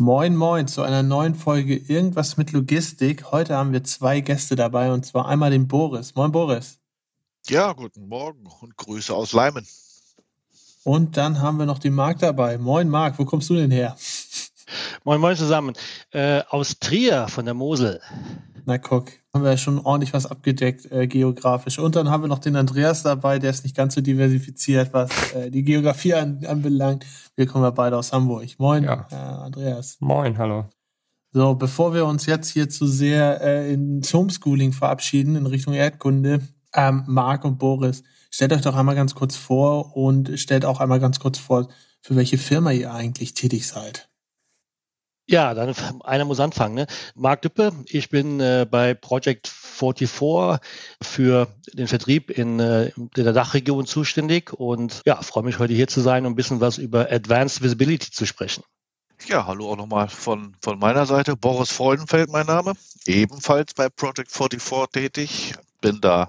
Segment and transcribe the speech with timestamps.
[0.00, 3.32] Moin, moin zu einer neuen Folge Irgendwas mit Logistik.
[3.32, 6.14] Heute haben wir zwei Gäste dabei und zwar einmal den Boris.
[6.14, 6.78] Moin, Boris.
[7.48, 9.66] Ja, guten Morgen und Grüße aus Leimen.
[10.84, 12.58] Und dann haben wir noch den Marc dabei.
[12.58, 13.96] Moin, Marc, wo kommst du denn her?
[15.02, 15.74] Moin, moin zusammen.
[16.12, 18.00] Äh, aus Trier von der Mosel.
[18.68, 21.78] Na guck, haben wir ja schon ordentlich was abgedeckt äh, geografisch.
[21.78, 25.32] Und dann haben wir noch den Andreas dabei, der ist nicht ganz so diversifiziert, was
[25.32, 27.06] äh, die Geografie an, anbelangt.
[27.34, 28.46] Wir kommen ja beide aus Hamburg.
[28.58, 29.06] Moin, ja.
[29.10, 29.96] äh, Andreas.
[30.00, 30.66] Moin, hallo.
[31.32, 36.42] So, bevor wir uns jetzt hier zu sehr äh, ins Homeschooling verabschieden in Richtung Erdkunde,
[36.74, 41.00] ähm, Marc und Boris, stellt euch doch einmal ganz kurz vor und stellt auch einmal
[41.00, 41.68] ganz kurz vor,
[42.02, 44.07] für welche Firma ihr eigentlich tätig seid.
[45.28, 46.74] Ja, dann einer muss anfangen.
[46.74, 46.86] Ne?
[47.14, 50.58] Marc Düppe, ich bin äh, bei Project 44
[51.02, 56.00] für den Vertrieb in, äh, der Dachregion zuständig und ja, freue mich heute hier zu
[56.00, 58.64] sein und ein bisschen was über Advanced Visibility zu sprechen.
[59.26, 61.36] Ja, hallo auch nochmal von, von meiner Seite.
[61.36, 62.72] Boris Freudenfeld, mein Name.
[63.04, 65.54] Ebenfalls bei Project 44 tätig.
[65.80, 66.28] Bin da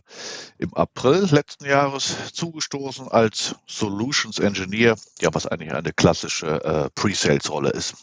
[0.59, 7.69] im April letzten Jahres zugestoßen als Solutions Engineer, ja, was eigentlich eine klassische äh, Pre-Sales-Rolle
[7.71, 7.95] ist.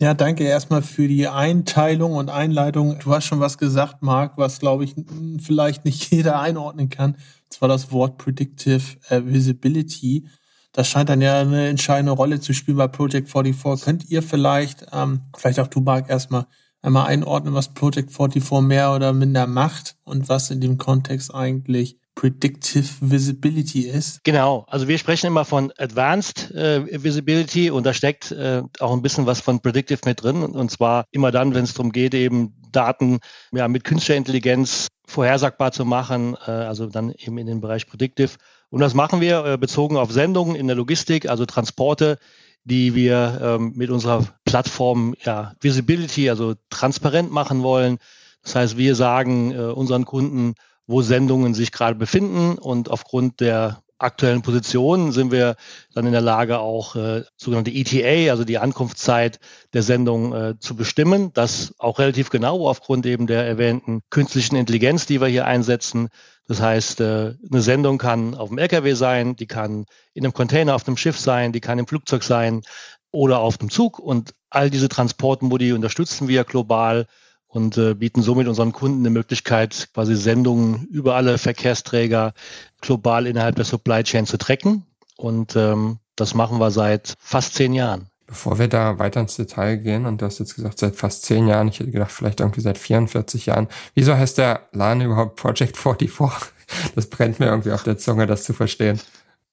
[0.00, 3.00] Ja, danke erstmal für die Einteilung und Einleitung.
[3.00, 4.94] Du hast schon was gesagt, Marc, was glaube ich
[5.42, 7.14] vielleicht nicht jeder einordnen kann.
[7.14, 10.28] Und zwar das Wort Predictive äh, Visibility.
[10.70, 13.84] Das scheint dann ja eine entscheidende Rolle zu spielen bei Project 44.
[13.84, 16.46] Könnt ihr vielleicht, ähm, vielleicht auch du, Marc, erstmal
[16.80, 21.98] einmal einordnen, was Project 44 mehr oder minder macht und was in dem Kontext eigentlich
[22.18, 24.24] Predictive Visibility ist.
[24.24, 29.02] Genau, also wir sprechen immer von Advanced äh, Visibility und da steckt äh, auch ein
[29.02, 32.56] bisschen was von Predictive mit drin und zwar immer dann, wenn es darum geht, eben
[32.72, 33.20] Daten
[33.52, 38.32] ja, mit künstlicher Intelligenz vorhersagbar zu machen, äh, also dann eben in den Bereich Predictive.
[38.68, 42.18] Und das machen wir äh, bezogen auf Sendungen in der Logistik, also Transporte,
[42.64, 47.98] die wir ähm, mit unserer Plattform ja, Visibility, also transparent machen wollen.
[48.42, 50.54] Das heißt, wir sagen äh, unseren Kunden,
[50.88, 52.58] wo Sendungen sich gerade befinden.
[52.58, 55.56] Und aufgrund der aktuellen Position sind wir
[55.92, 59.38] dann in der Lage, auch äh, sogenannte ETA, also die Ankunftszeit
[59.72, 61.32] der Sendung äh, zu bestimmen.
[61.34, 66.08] Das auch relativ genau aufgrund eben der erwähnten künstlichen Intelligenz, die wir hier einsetzen.
[66.46, 69.84] Das heißt, äh, eine Sendung kann auf dem LKW sein, die kann
[70.14, 72.62] in einem Container auf einem Schiff sein, die kann im Flugzeug sein
[73.10, 73.98] oder auf dem Zug.
[73.98, 77.06] Und all diese Transportmodi unterstützen wir global
[77.48, 82.34] und äh, bieten somit unseren Kunden eine Möglichkeit, quasi Sendungen über alle Verkehrsträger
[82.80, 84.84] global innerhalb der Supply Chain zu tracken.
[85.16, 88.08] Und ähm, das machen wir seit fast zehn Jahren.
[88.26, 91.48] Bevor wir da weiter ins Detail gehen, und du hast jetzt gesagt, seit fast zehn
[91.48, 93.68] Jahren, ich hätte gedacht, vielleicht irgendwie seit 44 Jahren.
[93.94, 96.10] Wieso heißt der Laden überhaupt Project 44?
[96.94, 99.00] Das brennt mir irgendwie auf der Zunge, das zu verstehen.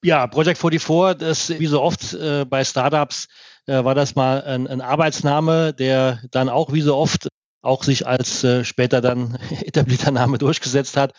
[0.03, 3.29] Ja, Project 44, das wie so oft äh, bei Startups
[3.67, 7.29] äh, war das mal ein, ein Arbeitsname, der dann auch wie so oft
[7.65, 11.13] auch sich als äh, später dann etablierter Name durchgesetzt hat.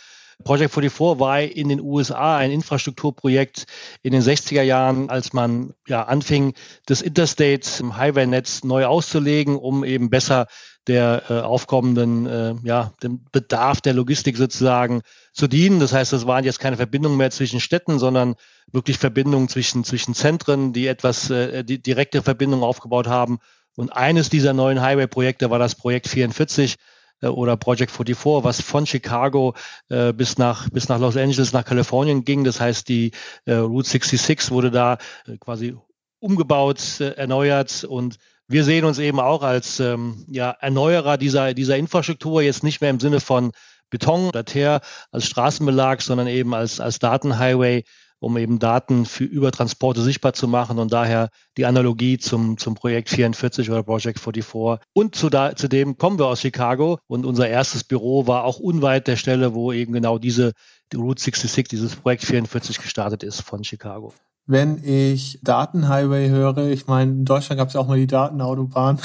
[0.45, 3.67] Project 44 war in den USA ein Infrastrukturprojekt
[4.03, 10.11] in den 60er Jahren, als man ja anfing, das Interstate Highway-Netz neu auszulegen, um eben
[10.11, 10.47] besser
[10.87, 15.03] der äh, aufkommenden, äh, ja, dem Bedarf der Logistik sozusagen
[15.33, 15.81] zu dienen.
[15.81, 18.37] Das heißt, das waren jetzt keine Verbindungen mehr zwischen Städten, sondern
[18.71, 23.39] wirklich Verbindungen zwischen, zwischen Zentren, die etwas äh, die direkte Verbindungen aufgebaut haben
[23.77, 26.77] und eines dieser neuen Highway-Projekte war das Projekt 44
[27.21, 29.55] äh, oder Project 44, was von Chicago
[29.89, 32.45] äh, bis nach bis nach Los Angeles nach Kalifornien ging.
[32.45, 33.13] Das heißt, die
[33.45, 35.77] äh, Route 66 wurde da äh, quasi
[36.19, 37.85] umgebaut, äh, erneuert.
[37.85, 38.17] Und
[38.49, 42.91] wir sehen uns eben auch als ähm, ja, Erneuerer dieser, dieser Infrastruktur, jetzt nicht mehr
[42.91, 43.53] im Sinne von
[43.91, 44.81] Beton oder Teer
[45.11, 47.85] als Straßenbelag, sondern eben als, als Datenhighway,
[48.27, 53.09] um eben Daten für Übertransporte sichtbar zu machen und daher die Analogie zum, zum Projekt
[53.09, 54.85] 44 oder Project 44.
[54.93, 59.07] Und zu da, zudem kommen wir aus Chicago und unser erstes Büro war auch unweit
[59.07, 60.55] der Stelle, wo eben genau diese
[60.93, 64.13] die Route 66, dieses Projekt 44 gestartet ist von Chicago.
[64.47, 68.99] Wenn ich Datenhighway höre, ich meine, in Deutschland gab es ja auch mal die Datenautobahn,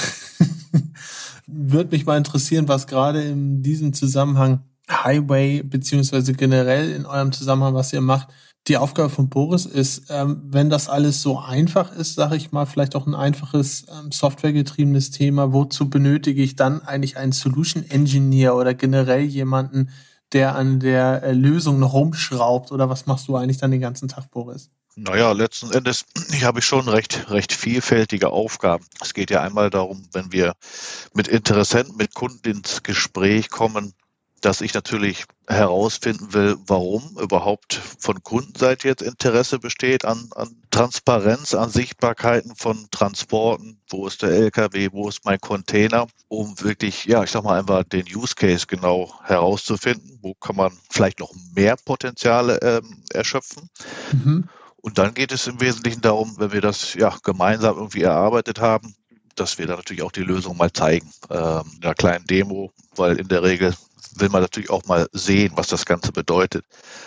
[1.46, 7.74] würde mich mal interessieren, was gerade in diesem Zusammenhang Highway beziehungsweise generell in eurem Zusammenhang,
[7.74, 8.28] was ihr macht,
[8.68, 12.64] Die Aufgabe von Boris ist, ähm, wenn das alles so einfach ist, sage ich mal,
[12.64, 18.54] vielleicht auch ein einfaches ähm, softwaregetriebenes Thema, wozu benötige ich dann eigentlich einen Solution Engineer
[18.54, 19.90] oder generell jemanden,
[20.32, 22.70] der an der äh, Lösung noch rumschraubt?
[22.70, 24.70] Oder was machst du eigentlich dann den ganzen Tag, Boris?
[24.94, 26.04] Naja, letzten Endes
[26.42, 28.84] habe ich schon recht, recht vielfältige Aufgaben.
[29.00, 30.54] Es geht ja einmal darum, wenn wir
[31.14, 33.94] mit Interessenten, mit Kunden ins Gespräch kommen,
[34.42, 41.54] dass ich natürlich herausfinden will, warum überhaupt von Kundenseite jetzt Interesse besteht an, an Transparenz,
[41.54, 43.80] an Sichtbarkeiten von Transporten.
[43.88, 44.90] Wo ist der LKW?
[44.92, 46.06] Wo ist mein Container?
[46.28, 50.18] Um wirklich, ja, ich sag mal einfach den Use Case genau herauszufinden.
[50.22, 53.68] Wo kann man vielleicht noch mehr Potenziale ähm, erschöpfen?
[54.12, 54.48] Mhm.
[54.76, 58.96] Und dann geht es im Wesentlichen darum, wenn wir das ja gemeinsam irgendwie erarbeitet haben,
[59.36, 61.08] dass wir dann natürlich auch die Lösung mal zeigen.
[61.30, 63.74] Ähm, in einer kleinen Demo, weil in der Regel
[64.16, 66.64] will man natürlich auch mal sehen, was das Ganze bedeutet.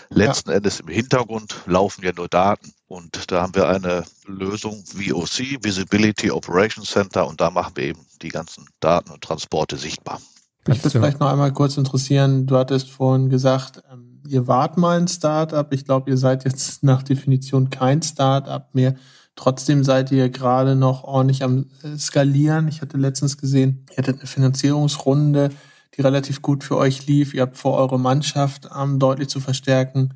[0.09, 0.57] Letzten ja.
[0.57, 2.73] Endes im Hintergrund laufen ja nur Daten.
[2.87, 8.05] Und da haben wir eine Lösung VOC, Visibility Operations Center, und da machen wir eben
[8.21, 10.21] die ganzen Daten und Transporte sichtbar.
[10.67, 14.99] Mich würde vielleicht noch einmal kurz interessieren, du hattest vorhin gesagt, ähm, ihr wart mal
[14.99, 15.71] ein Startup.
[15.71, 18.95] Ich glaube, ihr seid jetzt nach Definition kein Startup mehr.
[19.35, 22.67] Trotzdem seid ihr gerade noch ordentlich am äh, Skalieren.
[22.67, 25.49] Ich hatte letztens gesehen, ihr hattet eine Finanzierungsrunde
[25.95, 27.33] die relativ gut für euch lief.
[27.33, 30.13] Ihr habt vor, eure Mannschaft ähm, deutlich zu verstärken.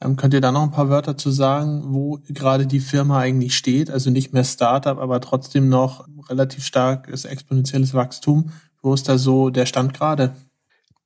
[0.00, 3.56] Ähm, könnt ihr da noch ein paar Wörter zu sagen, wo gerade die Firma eigentlich
[3.56, 3.90] steht?
[3.90, 8.52] Also nicht mehr Startup, aber trotzdem noch relativ starkes exponentielles Wachstum.
[8.82, 10.34] Wo ist da so der Stand gerade?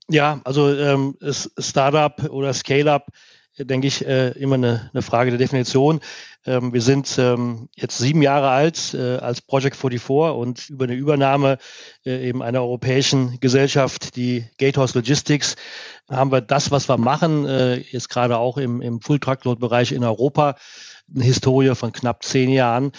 [0.09, 1.17] Ja, also ähm,
[1.59, 3.07] Startup oder Scale-up
[3.65, 6.01] denke ich, äh, immer eine, eine Frage der Definition.
[6.47, 10.95] Ähm, wir sind ähm, jetzt sieben Jahre alt äh, als Project 44 und über eine
[10.95, 11.59] Übernahme
[12.05, 15.57] äh, eben einer europäischen Gesellschaft, die Gatehouse Logistics,
[16.09, 20.57] haben wir das, was wir machen, äh, jetzt gerade auch im, im Full-Truckload-Bereich in Europa,
[21.15, 22.93] eine Historie von knapp zehn Jahren.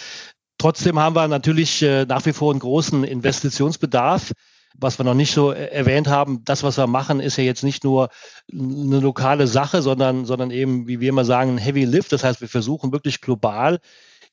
[0.58, 4.32] Trotzdem haben wir natürlich äh, nach wie vor einen großen Investitionsbedarf
[4.78, 7.84] was wir noch nicht so erwähnt haben, das, was wir machen, ist ja jetzt nicht
[7.84, 8.10] nur
[8.52, 12.12] eine lokale Sache, sondern, sondern eben, wie wir immer sagen, ein Heavy Lift.
[12.12, 13.80] Das heißt, wir versuchen wirklich global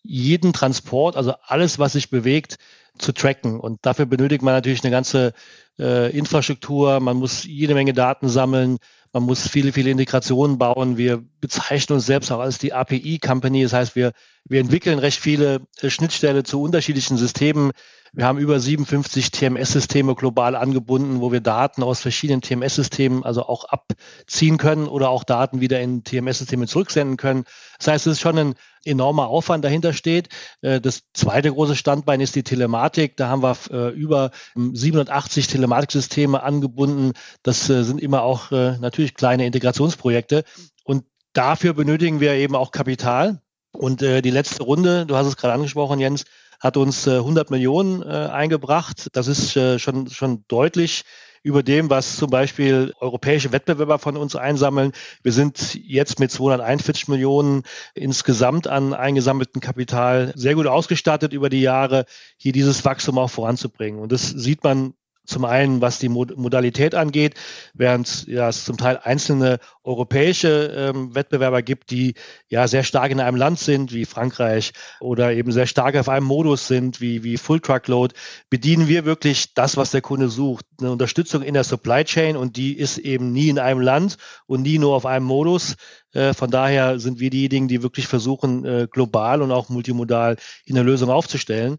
[0.03, 2.57] jeden Transport, also alles, was sich bewegt,
[2.99, 3.61] zu tracken.
[3.61, 5.33] Und dafür benötigt man natürlich eine ganze
[5.79, 7.01] äh, Infrastruktur.
[7.01, 8.79] Man muss jede Menge Daten sammeln.
[9.13, 10.99] Man muss viele, viele Integrationen bauen.
[10.99, 13.63] Wir bezeichnen uns selbst auch als die API-Company.
[13.63, 14.13] Das heißt, wir,
[14.45, 17.73] wir entwickeln recht viele äh, Schnittstellen zu unterschiedlichen Systemen.
[18.13, 23.65] Wir haben über 57 TMS-Systeme global angebunden, wo wir Daten aus verschiedenen TMS-Systemen also auch
[23.65, 27.45] abziehen können oder auch Daten wieder in TMS-Systeme zurücksenden können.
[27.79, 28.55] Das heißt, es ist schon ein
[28.85, 30.29] enormer Aufwand dahinter steht.
[30.63, 32.88] Äh, das zweite große Standbein ist die Telematik.
[33.17, 37.13] Da haben wir äh, über 780 Telematiksysteme angebunden.
[37.43, 40.45] Das äh, sind immer auch natürlich kleine Integrationsprojekte.
[40.85, 43.41] Und dafür benötigen wir eben auch Kapital.
[43.73, 46.25] Und die letzte Runde, du hast es gerade angesprochen, Jens,
[46.59, 49.09] hat uns 100 Millionen eingebracht.
[49.13, 51.05] Das ist schon, schon deutlich
[51.49, 54.93] über dem, was zum Beispiel europäische Wettbewerber von uns einsammeln.
[55.23, 57.63] Wir sind jetzt mit 241 Millionen
[57.95, 62.05] insgesamt an eingesammeltem Kapital sehr gut ausgestattet über die Jahre,
[62.37, 63.99] hier dieses Wachstum auch voranzubringen.
[63.99, 64.93] Und das sieht man
[65.29, 67.35] zum einen, was die Modalität angeht,
[67.75, 72.15] während ja, es zum Teil einzelne europäische ähm, Wettbewerber gibt, die
[72.49, 76.25] ja sehr stark in einem Land sind, wie Frankreich, oder eben sehr stark auf einem
[76.25, 78.15] Modus sind, wie, wie Full Truckload,
[78.49, 80.65] bedienen wir wirklich das, was der Kunde sucht.
[80.81, 84.17] Eine Unterstützung in der Supply Chain und die ist eben nie in einem Land
[84.47, 85.77] und nie nur auf einem Modus.
[86.13, 90.77] Äh, von daher sind wir diejenigen, die wirklich versuchen, äh, global und auch multimodal in
[90.77, 91.77] eine Lösung aufzustellen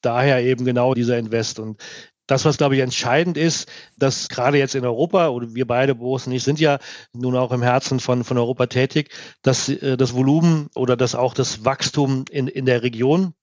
[0.00, 1.58] daher eben genau dieser Invest.
[1.58, 1.80] Und
[2.28, 6.26] das, was, glaube ich, entscheidend ist, dass gerade jetzt in Europa, oder wir beide, Boris
[6.26, 6.78] und ich, sind ja
[7.12, 9.10] nun auch im Herzen von, von Europa tätig,
[9.42, 13.34] dass äh, das Volumen oder dass auch das Wachstum in, in der Region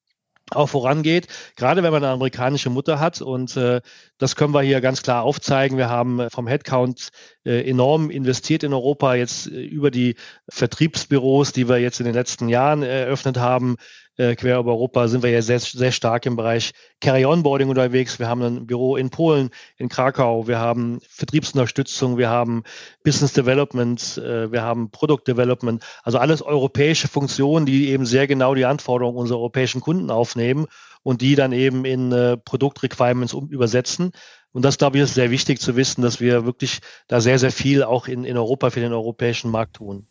[0.51, 3.21] auch vorangeht, gerade wenn man eine amerikanische Mutter hat.
[3.21, 3.81] Und äh,
[4.19, 5.77] das können wir hier ganz klar aufzeigen.
[5.77, 7.09] Wir haben vom Headcount
[7.45, 10.15] äh, enorm investiert in Europa, jetzt äh, über die
[10.47, 13.77] Vertriebsbüros, die wir jetzt in den letzten Jahren eröffnet haben,
[14.17, 18.19] äh, quer über Europa sind wir ja sehr, sehr stark im Bereich Carry-Onboarding unterwegs.
[18.19, 20.48] Wir haben ein Büro in Polen, in Krakau.
[20.48, 22.17] Wir haben Vertriebsunterstützung.
[22.17, 22.63] Wir haben
[23.03, 24.17] Business Development.
[24.17, 25.84] Äh, wir haben Product Development.
[26.03, 30.67] Also alles europäische Funktionen, die eben sehr genau die Anforderungen unserer europäischen Kunden aufnehmen
[31.03, 34.12] und die dann eben in äh, Produktrequirements übersetzen.
[34.51, 37.51] Und das, glaube ich, ist sehr wichtig zu wissen, dass wir wirklich da sehr, sehr
[37.51, 40.07] viel auch in, in Europa für den europäischen Markt tun.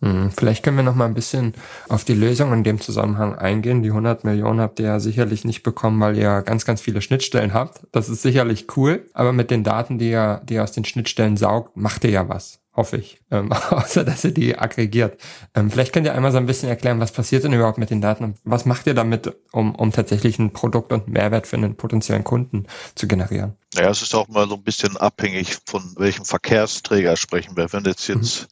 [0.00, 1.54] Hm, vielleicht können wir noch mal ein bisschen
[1.88, 3.82] auf die Lösung in dem Zusammenhang eingehen.
[3.82, 7.52] Die 100 Millionen habt ihr ja sicherlich nicht bekommen, weil ihr ganz, ganz viele Schnittstellen
[7.52, 7.86] habt.
[7.92, 9.08] Das ist sicherlich cool.
[9.12, 12.28] Aber mit den Daten, die ihr, die ihr aus den Schnittstellen saugt, macht ihr ja
[12.28, 15.20] was hoffe ich, ähm, außer dass ihr die aggregiert.
[15.54, 18.00] Ähm, vielleicht könnt ihr einmal so ein bisschen erklären, was passiert denn überhaupt mit den
[18.00, 21.74] Daten und was macht ihr damit, um, um tatsächlich ein Produkt und Mehrwert für einen
[21.74, 23.57] potenziellen Kunden zu generieren?
[23.74, 27.70] Naja, es ist auch mal so ein bisschen abhängig von welchem Verkehrsträger sprechen wir.
[27.72, 28.48] Wenn es jetzt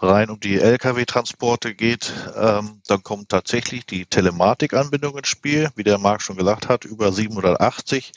[0.00, 0.08] mhm.
[0.08, 5.98] rein um die Lkw-Transporte geht, ähm, dann kommt tatsächlich die Telematikanbindung ins Spiel, wie der
[5.98, 8.12] Marc schon gesagt hat, über 780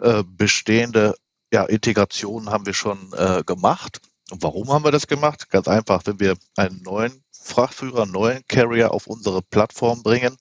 [0.00, 1.14] äh, bestehende
[1.52, 4.00] ja, Integrationen haben wir schon äh, gemacht.
[4.30, 5.50] Und warum haben wir das gemacht?
[5.50, 10.38] Ganz einfach, wenn wir einen neuen Frachtführer, einen neuen Carrier auf unsere Plattform bringen,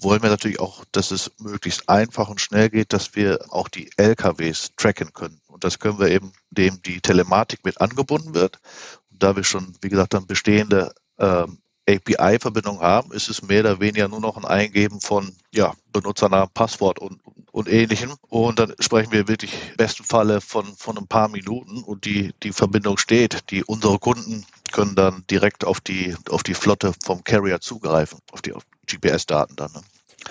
[0.00, 3.90] wollen wir natürlich auch, dass es möglichst einfach und schnell geht, dass wir auch die
[3.96, 5.40] LKWs tracken können.
[5.46, 8.60] Und das können wir eben, indem die Telematik mit angebunden wird.
[9.10, 13.80] Und da wir schon, wie gesagt, dann bestehende ähm, API-Verbindung haben, ist es mehr oder
[13.80, 17.20] weniger nur noch ein Eingeben von ja, Benutzernamen, Passwort und,
[17.52, 18.14] und ähnlichem.
[18.28, 22.34] Und dann sprechen wir wirklich im besten Falle von, von ein paar Minuten und die,
[22.42, 23.50] die Verbindung steht.
[23.50, 28.42] Die, unsere Kunden können dann direkt auf die, auf die Flotte vom Carrier zugreifen, auf
[28.42, 28.52] die
[28.86, 29.72] GPS-Daten dann.
[29.72, 29.80] Ne?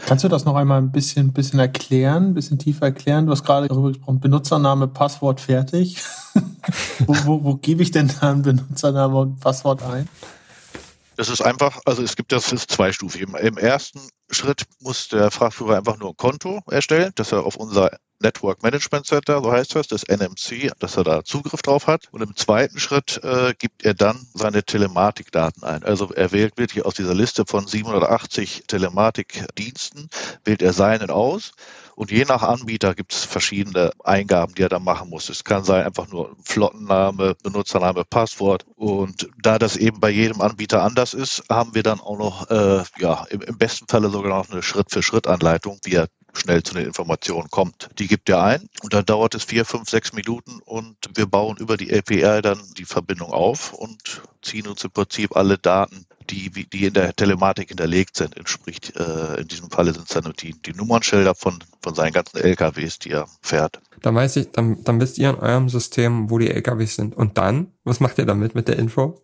[0.06, 3.26] Kannst du das noch einmal ein bisschen, bisschen erklären, ein bisschen tiefer erklären?
[3.26, 6.04] Du hast gerade darüber gesprochen, Benutzername, Passwort fertig.
[7.00, 10.08] wo, wo, wo gebe ich denn da einen Benutzername und Passwort ein?
[11.16, 13.22] Das ist einfach, also es gibt das ist zweistufig.
[13.22, 17.56] Im, Im ersten Schritt muss der Frachtführer einfach nur ein Konto erstellen, dass er auf
[17.56, 22.08] unser Network Management Center, so heißt das, das NMC, dass er da Zugriff drauf hat.
[22.12, 25.84] Und im zweiten Schritt äh, gibt er dann seine Telematikdaten ein.
[25.84, 30.10] Also er wählt wirklich aus dieser Liste von 780 Telematikdiensten,
[30.44, 31.52] wählt er seinen aus
[31.96, 35.30] und je nach Anbieter gibt es verschiedene Eingaben, die er da machen muss.
[35.30, 38.66] Es kann sein einfach nur Flottenname, Benutzername, Passwort.
[38.76, 42.84] Und da das eben bei jedem Anbieter anders ist, haben wir dann auch noch, äh,
[43.00, 46.08] ja, im, im besten Falle sogar noch eine Schritt-für-Schritt-Anleitung, wie er
[46.38, 47.90] schnell zu den Informationen kommt.
[48.00, 51.58] Die gibt er ein und dann dauert es vier, fünf, sechs Minuten und wir bauen
[51.58, 56.50] über die API dann die Verbindung auf und ziehen uns im Prinzip alle Daten die,
[56.50, 60.54] die in der Telematik hinterlegt sind, entspricht, äh, in diesem Falle sind es dann die,
[60.54, 63.80] die Nummernschilder von, von seinen ganzen LKWs, die er fährt.
[64.02, 67.16] Dann weiß ich, dann, dann wisst ihr in eurem System, wo die LKWs sind.
[67.16, 69.22] Und dann, was macht ihr damit mit der Info?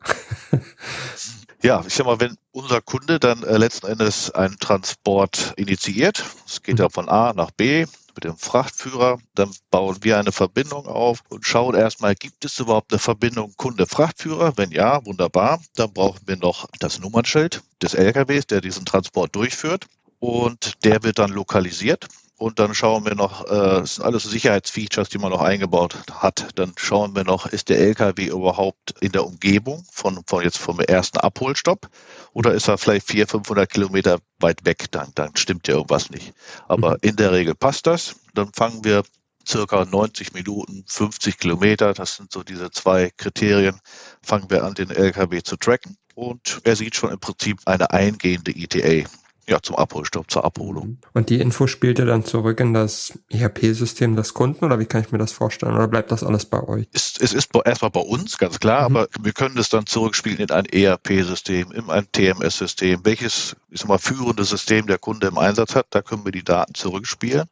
[1.64, 6.64] Ja, ich sag mal, wenn unser Kunde dann äh, letzten Endes einen Transport initiiert, es
[6.64, 9.20] geht ja von A nach B, mit dem Frachtführer.
[9.36, 14.54] Dann bauen wir eine Verbindung auf und schauen erstmal, gibt es überhaupt eine Verbindung Kunde-Frachtführer?
[14.58, 15.62] Wenn ja, wunderbar.
[15.76, 19.86] Dann brauchen wir noch das Nummernschild des LKWs, der diesen Transport durchführt.
[20.20, 22.08] Und der wird dann lokalisiert.
[22.42, 26.48] Und dann schauen wir noch, äh, das sind alles Sicherheitsfeatures, die man noch eingebaut hat.
[26.56, 30.80] Dann schauen wir noch, ist der LKW überhaupt in der Umgebung von, von jetzt vom
[30.80, 31.88] ersten Abholstopp
[32.34, 34.86] oder ist er vielleicht 400, 500 Kilometer weit weg?
[34.90, 36.34] Dann, dann stimmt ja irgendwas nicht.
[36.68, 36.98] Aber mhm.
[37.02, 38.16] in der Regel passt das.
[38.34, 39.04] Dann fangen wir
[39.48, 43.80] circa 90 Minuten, 50 Kilometer, das sind so diese zwei Kriterien,
[44.24, 45.96] fangen wir an, den LKW zu tracken.
[46.16, 49.08] Und er sieht schon im Prinzip eine eingehende ETA
[49.52, 50.98] ja, zum Abholstopp, zur Abholung.
[51.14, 55.02] Und die Info spielt ihr dann zurück in das ERP-System des Kunden oder wie kann
[55.02, 55.76] ich mir das vorstellen?
[55.76, 56.88] Oder bleibt das alles bei euch?
[56.94, 58.96] Es, es ist erstmal bei uns, ganz klar, mhm.
[58.96, 63.90] aber wir können das dann zurückspielen in ein ERP-System, in ein TMS-System, welches, ich sag
[63.90, 65.88] mal, führende System der Kunde im Einsatz hat.
[65.90, 67.44] Da können wir die Daten zurückspielen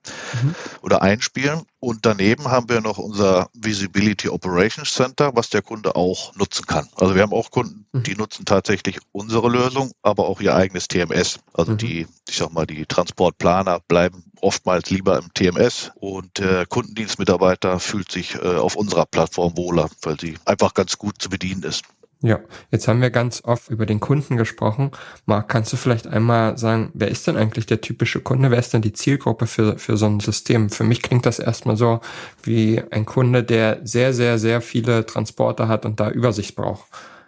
[0.42, 0.56] mhm.
[0.82, 1.64] oder einspielen.
[1.82, 6.90] Und daneben haben wir noch unser Visibility Operations Center, was der Kunde auch nutzen kann.
[6.96, 8.04] Also wir haben auch Kunden, mhm.
[8.04, 11.40] die nutzen tatsächlich unsere Lösung, aber auch ihr eigenes TMS.
[11.54, 11.78] Also mhm.
[11.78, 18.12] die, ich sag mal, die Transportplaner bleiben oftmals lieber im TMS und der Kundendienstmitarbeiter fühlt
[18.12, 21.84] sich äh, auf unserer Plattform wohler, weil sie einfach ganz gut zu bedienen ist.
[22.22, 24.92] Ja, jetzt haben wir ganz oft über den Kunden gesprochen.
[25.26, 28.52] Marc, kannst du vielleicht einmal sagen, wer ist denn eigentlich der typische Kunde?
[28.52, 30.70] Wer ist denn die Zielgruppe für, für so ein System?
[30.70, 32.02] Für mich klingt das erstmal so
[32.44, 36.86] wie ein Kunde, der sehr, sehr, sehr viele Transporte hat und da Übersicht braucht.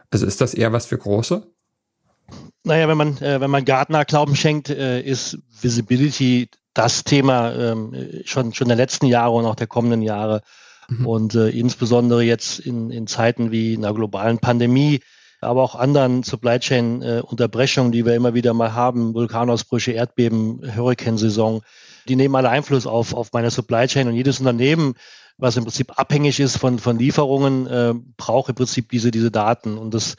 [0.10, 1.48] Also ist das eher was für Große?
[2.66, 7.96] Naja, wenn man, äh, wenn man Gartner Glauben schenkt, äh, ist Visibility das Thema ähm,
[8.26, 10.42] schon, schon der letzten Jahre und auch der kommenden Jahre
[10.92, 11.08] Mhm.
[11.08, 15.00] Und äh, insbesondere jetzt in, in Zeiten wie einer globalen Pandemie,
[15.40, 20.62] aber auch anderen Supply Chain äh, Unterbrechungen, die wir immer wieder mal haben, Vulkanausbrüche, Erdbeben,
[20.76, 21.62] Hurrikansaison,
[22.08, 24.96] die nehmen alle Einfluss auf, auf meine Supply Chain und jedes Unternehmen
[25.42, 29.78] was im Prinzip abhängig ist von, von Lieferungen, äh, braucht im Prinzip diese, diese Daten.
[29.80, 30.16] Und das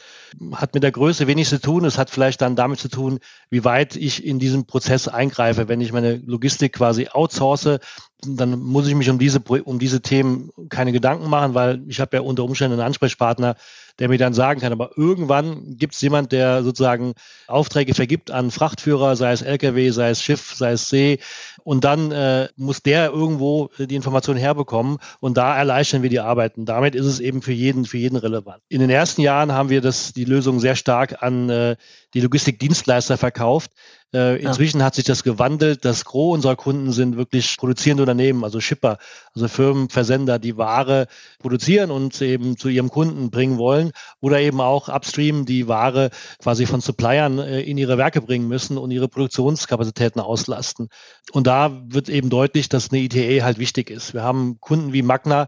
[0.52, 1.84] hat mit der Größe wenig zu tun.
[1.84, 5.68] Es hat vielleicht dann damit zu tun, wie weit ich in diesen Prozess eingreife.
[5.68, 7.78] Wenn ich meine Logistik quasi outsource,
[8.26, 12.16] dann muss ich mich um diese, um diese Themen keine Gedanken machen, weil ich habe
[12.16, 13.54] ja unter Umständen einen Ansprechpartner,
[13.98, 17.14] der mir dann sagen kann, aber irgendwann gibt es jemand, der sozusagen
[17.46, 21.18] Aufträge vergibt an Frachtführer, sei es Lkw, sei es Schiff, sei es See,
[21.64, 26.64] und dann äh, muss der irgendwo die Information herbekommen Und da erleichtern wir die Arbeiten.
[26.64, 28.62] Damit ist es eben für jeden, für jeden relevant.
[28.68, 31.76] In den ersten Jahren haben wir das, die Lösung sehr stark an äh,
[32.14, 33.70] die Logistikdienstleister verkauft.
[34.14, 34.86] Äh, inzwischen ja.
[34.86, 35.84] hat sich das gewandelt.
[35.86, 38.98] Das Gros unserer Kunden sind wirklich produzierende Unternehmen, also Shipper,
[39.34, 41.06] also Firmen, Versender, die Ware
[41.38, 46.10] produzieren und eben zu ihrem Kunden bringen wollen oder eben auch upstream die Ware
[46.42, 50.88] quasi von Suppliern äh, in ihre Werke bringen müssen und ihre Produktionskapazitäten auslasten.
[51.32, 54.12] Und da wird eben deutlich, dass eine ITE halt wichtig ist.
[54.12, 55.46] Wir haben Kunden wie Magna,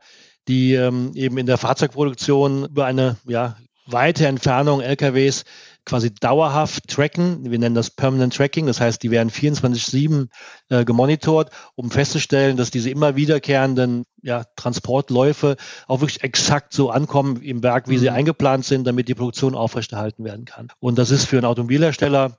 [0.49, 3.57] die ähm, eben in der Fahrzeugproduktion über eine ja,
[3.87, 5.45] weite Entfernung LKWs
[5.85, 7.51] quasi dauerhaft tracken.
[7.51, 8.67] Wir nennen das Permanent Tracking.
[8.67, 10.29] Das heißt, die werden 24-7
[10.71, 17.43] äh, gemonitort, um festzustellen, dass diese immer wiederkehrenden ja, Transportläufe auch wirklich exakt so ankommen
[17.43, 18.01] im Berg, wie mhm.
[18.01, 20.69] sie eingeplant sind, damit die Produktion aufrechterhalten werden kann.
[20.81, 22.39] Und das ist für einen Automobilhersteller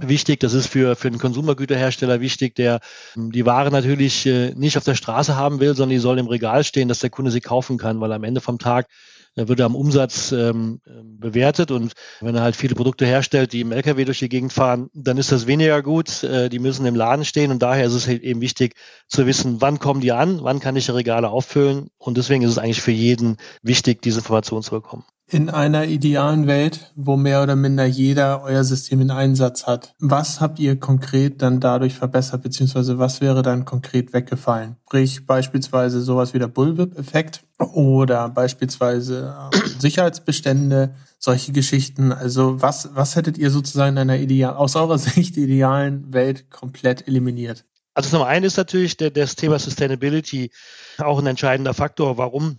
[0.00, 0.40] wichtig.
[0.40, 2.80] Das ist für, für einen Konsumergüterhersteller wichtig, der
[3.16, 6.28] ähm, die Ware natürlich äh, nicht auf der Straße haben will, sondern die soll im
[6.28, 8.88] Regal stehen, dass der Kunde sie kaufen kann, weil am Ende vom Tag
[9.36, 13.72] er am Umsatz ähm, ähm, bewertet und wenn er halt viele Produkte herstellt, die im
[13.72, 16.22] LKW durch die Gegend fahren, dann ist das weniger gut.
[16.24, 18.74] Äh, die müssen im Laden stehen und daher ist es halt eben wichtig
[19.08, 22.52] zu wissen, wann kommen die an, wann kann ich die Regale auffüllen und deswegen ist
[22.52, 27.42] es eigentlich für jeden wichtig, diese Information zu bekommen in einer idealen Welt, wo mehr
[27.42, 32.42] oder minder jeder euer System in Einsatz hat, was habt ihr konkret dann dadurch verbessert,
[32.42, 34.76] beziehungsweise was wäre dann konkret weggefallen?
[34.86, 42.12] Sprich beispielsweise sowas wie der Bullwhip-Effekt oder beispielsweise äh, Sicherheitsbestände, solche Geschichten.
[42.12, 47.08] Also was, was hättet ihr sozusagen in einer ideal, aus eurer Sicht idealen Welt komplett
[47.08, 47.64] eliminiert?
[47.94, 50.50] Also zum einen ist natürlich das Thema Sustainability
[50.98, 52.58] auch ein entscheidender Faktor, warum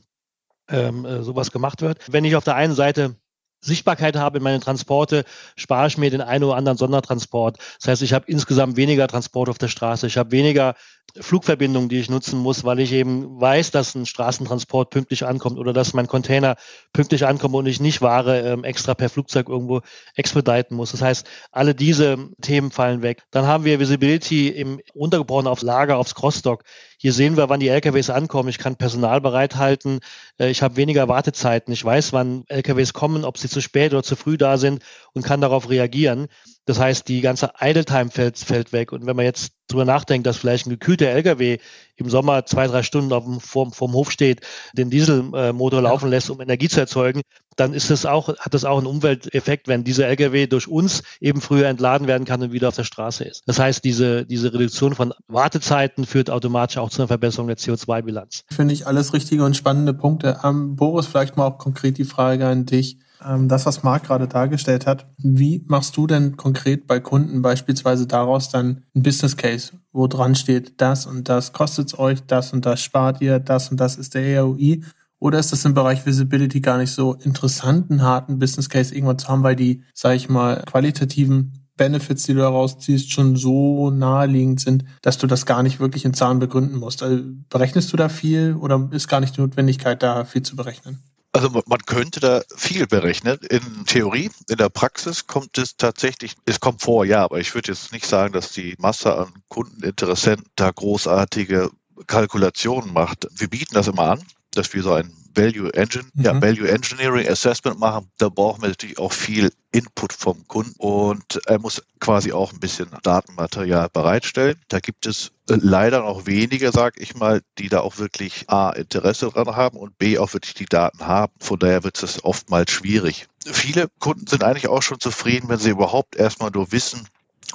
[0.70, 2.00] ähm, äh, sowas gemacht wird.
[2.12, 3.16] Wenn ich auf der einen Seite
[3.60, 7.58] Sichtbarkeit habe in meine Transporte, spare ich mir den einen oder anderen Sondertransport.
[7.80, 10.06] Das heißt, ich habe insgesamt weniger Transport auf der Straße.
[10.06, 10.76] Ich habe weniger
[11.20, 15.74] Flugverbindungen, die ich nutzen muss, weil ich eben weiß, dass ein Straßentransport pünktlich ankommt oder
[15.74, 16.56] dass mein Container
[16.94, 19.82] pünktlich ankommt und ich nicht Ware ähm, extra per Flugzeug irgendwo
[20.16, 20.92] expediten muss.
[20.92, 23.24] Das heißt, alle diese Themen fallen weg.
[23.32, 26.64] Dann haben wir Visibility im runtergebrochen aufs Lager, aufs Crossdock.
[27.00, 28.50] Hier sehen wir, wann die LKWs ankommen.
[28.50, 30.00] Ich kann Personal bereithalten.
[30.39, 31.72] Äh, ich habe weniger Wartezeiten.
[31.72, 35.24] Ich weiß, wann LKWs kommen, ob sie zu spät oder zu früh da sind und
[35.24, 36.28] kann darauf reagieren.
[36.67, 38.91] Das heißt, die ganze Idle-Time fällt, fällt weg.
[38.91, 41.60] Und wenn man jetzt drüber nachdenkt, dass vielleicht ein gekühlter LKW
[41.95, 44.41] im Sommer zwei, drei Stunden auf dem, vorm, vorm Hof steht,
[44.73, 45.89] den Dieselmotor ja.
[45.89, 47.21] laufen lässt, um Energie zu erzeugen,
[47.56, 51.39] dann ist das auch, hat das auch einen Umwelteffekt, wenn dieser LKW durch uns eben
[51.39, 53.43] früher entladen werden kann und wieder auf der Straße ist.
[53.45, 58.43] Das heißt, diese, diese Reduktion von Wartezeiten führt automatisch auch zu einer Verbesserung der CO2-Bilanz.
[58.51, 60.41] Finde ich alles richtige und spannende Punkte.
[60.43, 64.86] Ähm, Boris, vielleicht mal auch konkret die Frage an dich das, was Marc gerade dargestellt
[64.86, 65.08] hat.
[65.17, 70.36] Wie machst du denn konkret bei Kunden beispielsweise daraus dann ein Business Case, wo dran
[70.36, 73.95] steht, das und das kostet es euch, das und das spart ihr, das und das
[73.95, 74.84] ist der AOI?
[75.19, 79.17] Oder ist das im Bereich Visibility gar nicht so interessant, einen harten Business Case irgendwann
[79.17, 83.89] zu haben, weil die, sag ich mal, qualitativen Benefits, die du daraus ziehst, schon so
[83.89, 87.03] naheliegend sind, dass du das gar nicht wirklich in Zahlen begründen musst.
[87.03, 90.99] Also berechnest du da viel oder ist gar nicht die Notwendigkeit, da viel zu berechnen?
[91.38, 93.38] Also man könnte da viel berechnen.
[93.52, 97.73] In Theorie, in der Praxis kommt es tatsächlich, es kommt vor, ja, aber ich würde
[97.73, 101.69] jetzt nicht sagen, dass die Masse an Kundeninteressenten da großartige
[102.08, 103.28] Kalkulationen macht.
[103.36, 106.24] Wir bieten das immer an, dass wir so ein Value Engine, mhm.
[106.24, 108.10] ja, Value Engineering Assessment machen.
[108.18, 112.60] Da brauchen wir natürlich auch viel Input vom Kunden und er muss quasi auch ein
[112.60, 114.56] bisschen Datenmaterial bereitstellen.
[114.70, 118.72] Da gibt es äh, leider noch wenige, sag ich mal, die da auch wirklich A,
[118.72, 121.34] Interesse dran haben und B, auch wirklich die Daten haben.
[121.40, 123.28] Von daher wird es oftmals schwierig.
[123.46, 127.08] Viele Kunden sind eigentlich auch schon zufrieden, wenn sie überhaupt erstmal nur wissen,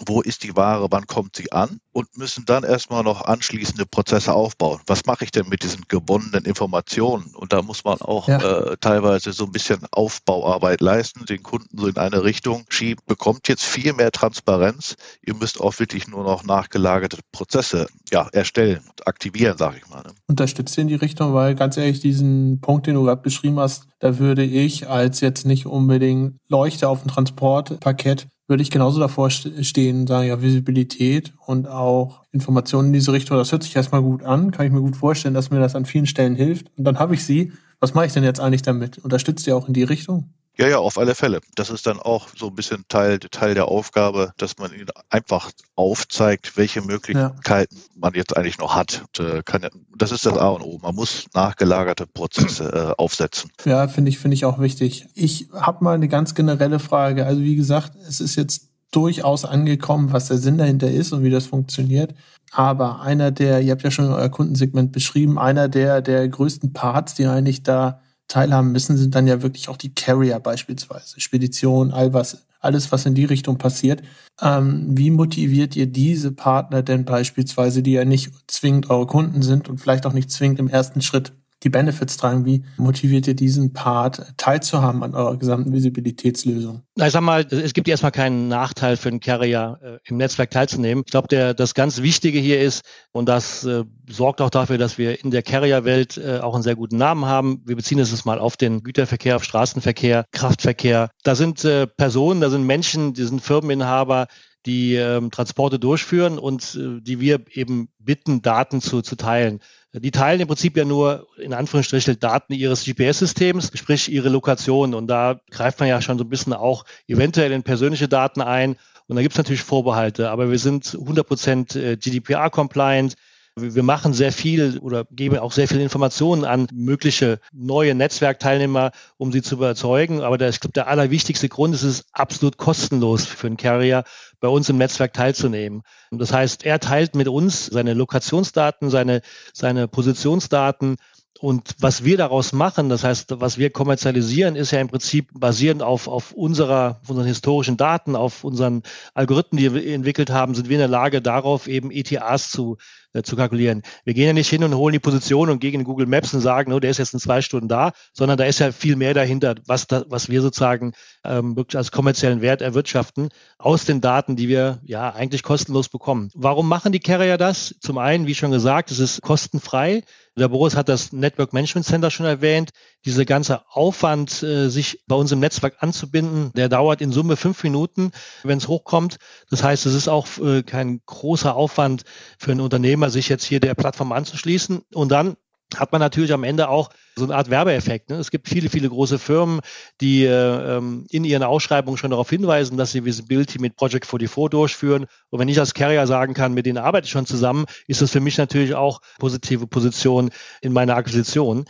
[0.06, 4.32] wo ist die Ware, wann kommt sie an und müssen dann erstmal noch anschließende Prozesse
[4.32, 4.80] aufbauen.
[4.86, 7.34] Was mache ich denn mit diesen gewonnenen Informationen?
[7.34, 8.38] Und da muss man auch ja.
[8.38, 13.48] äh, teilweise so ein bisschen Aufbauarbeit leisten, den Kunden so in eine Richtung schieben, bekommt
[13.48, 14.96] jetzt viel mehr Transparenz.
[15.22, 20.02] Ihr müsst auch wirklich nur noch nachgelagerte Prozesse ja, erstellen und aktivieren, sage ich mal.
[20.02, 20.12] Ne?
[20.26, 24.18] Unterstützt in die Richtung, weil ganz ehrlich, diesen Punkt, den du gerade beschrieben hast, da
[24.18, 30.06] würde ich als jetzt nicht unbedingt Leuchte auf dem Transportpaket würde ich genauso davor stehen,
[30.06, 34.50] sagen, ja, Visibilität und auch Informationen in diese Richtung, das hört sich erstmal gut an,
[34.50, 36.66] kann ich mir gut vorstellen, dass mir das an vielen Stellen hilft.
[36.76, 37.52] Und dann habe ich sie.
[37.80, 38.98] Was mache ich denn jetzt eigentlich damit?
[38.98, 40.28] Unterstützt ihr auch in die Richtung?
[40.58, 41.40] Ja, ja, auf alle Fälle.
[41.54, 45.50] Das ist dann auch so ein bisschen Teil, Teil der Aufgabe, dass man ihnen einfach
[45.76, 47.82] aufzeigt, welche Möglichkeiten ja.
[47.96, 49.02] man jetzt eigentlich noch hat.
[49.18, 50.78] Und, äh, kann, das ist das A und O.
[50.82, 53.50] Man muss nachgelagerte Prozesse äh, aufsetzen.
[53.64, 55.06] Ja, finde ich, finde ich auch wichtig.
[55.14, 57.24] Ich habe mal eine ganz generelle Frage.
[57.24, 61.30] Also wie gesagt, es ist jetzt durchaus angekommen, was der Sinn dahinter ist und wie
[61.30, 62.14] das funktioniert.
[62.52, 67.14] Aber einer der, ihr habt ja schon euer Kundensegment beschrieben, einer der, der größten Parts,
[67.14, 71.20] die eigentlich da teilhaben müssen, sind dann ja wirklich auch die Carrier beispielsweise.
[71.20, 74.02] Spedition, all was, alles, was in die Richtung passiert.
[74.40, 79.68] Ähm, wie motiviert ihr diese Partner denn beispielsweise, die ja nicht zwingend eure Kunden sind
[79.68, 82.44] und vielleicht auch nicht zwingend im ersten Schritt die Benefits tragen.
[82.44, 86.82] Wie motiviert ihr diesen Part teilzuhaben an eurer gesamten Visibilitätslösung?
[86.96, 90.50] Na, ich sag mal, es gibt erstmal keinen Nachteil für einen Carrier äh, im Netzwerk
[90.50, 91.04] teilzunehmen.
[91.06, 95.22] Ich glaube, das ganz Wichtige hier ist, und das äh, sorgt auch dafür, dass wir
[95.22, 97.62] in der Carrier-Welt äh, auch einen sehr guten Namen haben.
[97.64, 101.10] Wir beziehen es mal auf den Güterverkehr, auf Straßenverkehr, Kraftverkehr.
[101.22, 104.26] Da sind äh, Personen, da sind Menschen, die sind Firmeninhaber,
[104.66, 109.60] die ähm, Transporte durchführen und äh, die wir eben bitten, Daten zu, zu teilen.
[109.94, 114.94] Die teilen im Prinzip ja nur in Anführungsstrichen Daten ihres GPS-Systems, sprich ihre Lokation.
[114.94, 118.76] Und da greift man ja schon so ein bisschen auch eventuell in persönliche Daten ein.
[119.08, 123.16] Und da gibt es natürlich Vorbehalte, aber wir sind 100% äh, GDPR-compliant.
[123.54, 129.30] Wir machen sehr viel oder geben auch sehr viele Informationen an mögliche neue Netzwerkteilnehmer, um
[129.30, 130.22] sie zu überzeugen.
[130.22, 134.04] Aber der, ich glaube, der allerwichtigste Grund ist, es ist absolut kostenlos für einen Carrier,
[134.40, 135.82] bei uns im Netzwerk teilzunehmen.
[136.10, 139.20] Das heißt, er teilt mit uns seine Lokationsdaten, seine,
[139.52, 140.96] seine Positionsdaten
[141.42, 145.82] und was wir daraus machen, das heißt, was wir kommerzialisieren, ist ja im Prinzip basierend
[145.82, 150.68] auf, auf unserer, auf unseren historischen Daten, auf unseren Algorithmen, die wir entwickelt haben, sind
[150.68, 152.76] wir in der Lage, darauf eben ETAs zu,
[153.12, 153.82] äh, zu kalkulieren.
[154.04, 156.40] Wir gehen ja nicht hin und holen die Position und gehen in Google Maps und
[156.40, 159.14] sagen, oh, der ist jetzt in zwei Stunden da, sondern da ist ja viel mehr
[159.14, 160.92] dahinter, was, da, was wir sozusagen
[161.24, 166.30] ähm, wirklich als kommerziellen Wert erwirtschaften aus den Daten, die wir ja eigentlich kostenlos bekommen.
[166.34, 167.74] Warum machen die Carrier das?
[167.80, 170.02] Zum einen, wie schon gesagt, es ist kostenfrei.
[170.38, 172.70] Der Boris hat das Network Management Center schon erwähnt.
[173.04, 177.62] Dieser ganze Aufwand, äh, sich bei uns im Netzwerk anzubinden, der dauert in Summe fünf
[177.62, 179.18] Minuten, wenn es hochkommt.
[179.50, 182.04] Das heißt, es ist auch äh, kein großer Aufwand
[182.38, 184.82] für ein Unternehmer, sich jetzt hier der Plattform anzuschließen.
[184.94, 185.36] Und dann
[185.78, 188.10] hat man natürlich am Ende auch so eine Art Werbeeffekt.
[188.10, 188.16] Ne?
[188.16, 189.60] Es gibt viele, viele große Firmen,
[190.00, 194.50] die äh, ähm, in ihren Ausschreibungen schon darauf hinweisen, dass sie Visibility mit Project 44
[194.50, 195.06] durchführen.
[195.30, 198.10] Und wenn ich als Carrier sagen kann, mit denen arbeite ich schon zusammen, ist das
[198.10, 200.30] für mich natürlich auch positive Position
[200.60, 201.64] in meiner Akquisition.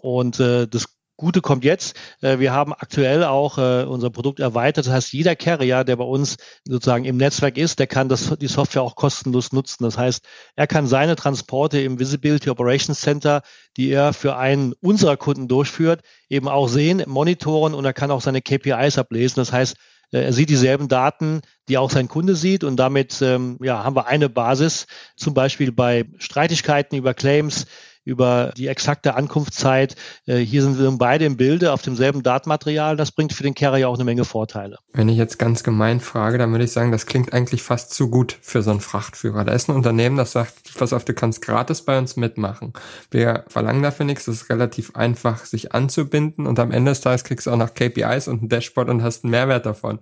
[0.00, 1.96] Und äh, das Gute kommt jetzt.
[2.22, 4.86] Äh, wir haben aktuell auch äh, unser Produkt erweitert.
[4.86, 8.46] Das heißt, jeder Carrier, der bei uns sozusagen im Netzwerk ist, der kann das, die
[8.46, 9.82] Software auch kostenlos nutzen.
[9.82, 13.42] Das heißt, er kann seine Transporte im Visibility Operations Center,
[13.76, 18.20] die er für einen unserer Kunden durchführt, eben auch sehen, monitoren und er kann auch
[18.20, 19.40] seine KPIs ablesen.
[19.40, 19.76] Das heißt,
[20.12, 23.96] äh, er sieht dieselben Daten, die auch sein Kunde sieht und damit ähm, ja, haben
[23.96, 27.66] wir eine Basis, zum Beispiel bei Streitigkeiten über Claims,
[28.08, 29.94] über die exakte Ankunftszeit.
[30.26, 32.96] Äh, hier sind wir beide im Bilde auf demselben Datenmaterial.
[32.96, 34.78] Das bringt für den Carrier auch eine Menge Vorteile.
[34.94, 38.08] Wenn ich jetzt ganz gemein frage, dann würde ich sagen, das klingt eigentlich fast zu
[38.08, 39.44] gut für so einen Frachtführer.
[39.44, 42.72] Da ist ein Unternehmen, das sagt, pass auf, du kannst gratis bei uns mitmachen.
[43.10, 44.26] Wir verlangen dafür nichts.
[44.26, 47.74] Es ist relativ einfach, sich anzubinden und am Ende des Tages kriegst du auch noch
[47.74, 49.98] KPIs und ein Dashboard und hast einen Mehrwert davon.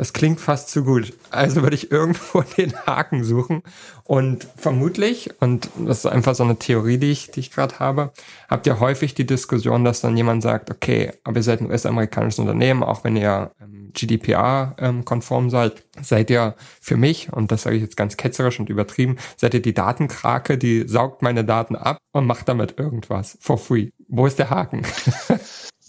[0.00, 1.12] Das klingt fast zu gut.
[1.28, 3.62] Also würde ich irgendwo den Haken suchen.
[4.04, 8.10] Und vermutlich, und das ist einfach so eine Theorie, die ich, die ich gerade habe,
[8.48, 12.38] habt ihr häufig die Diskussion, dass dann jemand sagt, okay, aber ihr seid ein US-amerikanisches
[12.38, 17.76] Unternehmen, auch wenn ihr ähm, GDPR-konform ähm, seid, seid ihr für mich, und das sage
[17.76, 21.98] ich jetzt ganz ketzerisch und übertrieben, seid ihr die Datenkrake, die saugt meine Daten ab
[22.12, 23.90] und macht damit irgendwas for free.
[24.08, 24.80] Wo ist der Haken?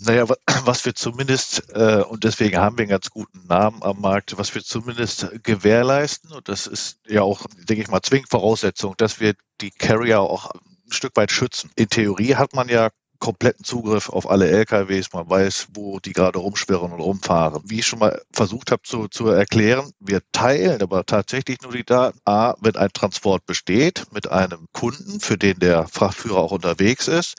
[0.03, 0.25] Naja,
[0.65, 4.53] was wir zumindest, äh, und deswegen haben wir einen ganz guten Namen am Markt, was
[4.55, 9.35] wir zumindest gewährleisten, und das ist ja auch, denke ich mal, zwingend Voraussetzung, dass wir
[9.61, 11.69] die Carrier auch ein Stück weit schützen.
[11.75, 16.39] In Theorie hat man ja kompletten Zugriff auf alle LKWs, man weiß, wo die gerade
[16.39, 17.61] rumschwirren und rumfahren.
[17.65, 21.85] Wie ich schon mal versucht habe zu, zu erklären, wir teilen aber tatsächlich nur die
[21.85, 22.19] Daten.
[22.25, 27.35] A, wenn ein Transport besteht mit einem Kunden, für den der Frachtführer auch unterwegs ist.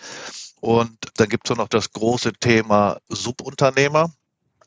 [0.62, 4.12] Und dann gibt es noch das große Thema Subunternehmer.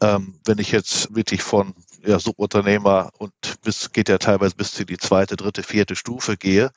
[0.01, 1.73] Ähm, wenn ich jetzt wirklich von
[2.05, 3.31] ja, Subunternehmer und
[3.61, 6.71] bis geht ja teilweise bis zu die zweite, dritte, vierte Stufe gehe,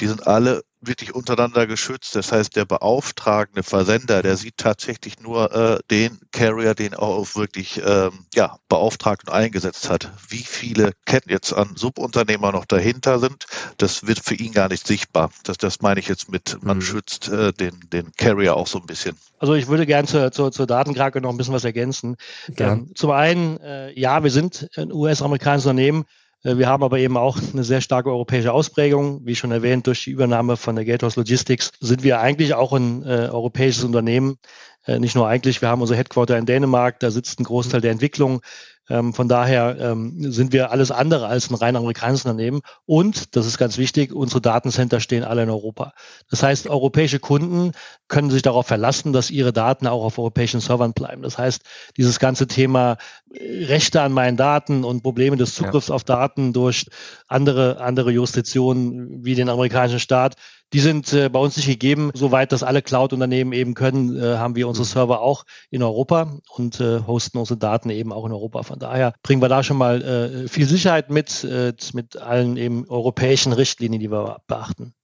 [0.00, 2.14] die sind alle wirklich untereinander geschützt.
[2.14, 7.34] Das heißt, der beauftragende Versender, der sieht tatsächlich nur äh, den Carrier, den er auch
[7.34, 10.10] wirklich ähm, ja, beauftragt und eingesetzt hat.
[10.28, 14.86] Wie viele Ketten jetzt an Subunternehmer noch dahinter sind, das wird für ihn gar nicht
[14.86, 15.30] sichtbar.
[15.44, 16.82] Das, das meine ich jetzt mit, man mhm.
[16.82, 19.16] schützt äh, den, den Carrier auch so ein bisschen.
[19.38, 22.16] Also ich würde gerne zur, zur, zur Datenkrake noch ein bisschen was ergänzen.
[22.56, 26.04] Ähm, zum einen, äh, ja, wir sind ein US-amerikanisches Unternehmen.
[26.42, 29.24] Äh, wir haben aber eben auch eine sehr starke europäische Ausprägung.
[29.24, 33.02] Wie schon erwähnt, durch die Übernahme von der Gatehouse Logistics sind wir eigentlich auch ein
[33.04, 34.36] äh, europäisches Unternehmen.
[34.84, 37.92] Äh, nicht nur eigentlich, wir haben unser Headquarter in Dänemark, da sitzt ein Großteil der
[37.92, 38.40] Entwicklung.
[38.88, 42.60] Ähm, von daher ähm, sind wir alles andere als ein rein amerikanisches Unternehmen.
[42.86, 45.92] Und, das ist ganz wichtig, unsere Datencenter stehen alle in Europa.
[46.30, 47.72] Das heißt, europäische Kunden
[48.08, 51.22] können sich darauf verlassen, dass ihre Daten auch auf europäischen Servern bleiben.
[51.22, 51.62] Das heißt,
[51.96, 52.96] dieses ganze Thema
[53.32, 55.94] äh, Rechte an meinen Daten und Probleme des Zugriffs ja.
[55.94, 56.86] auf Daten durch
[57.26, 60.36] andere, andere Jurisdiktionen wie den amerikanischen Staat,
[60.72, 62.10] die sind äh, bei uns nicht gegeben.
[62.14, 64.90] Soweit das alle Cloud-Unternehmen eben können, äh, haben wir unsere mhm.
[64.90, 68.62] Server auch in Europa und äh, hosten unsere Daten eben auch in Europa.
[68.62, 72.88] Von daher bringen wir da schon mal äh, viel Sicherheit mit, äh, mit allen eben
[72.88, 74.94] europäischen Richtlinien, die wir beachten.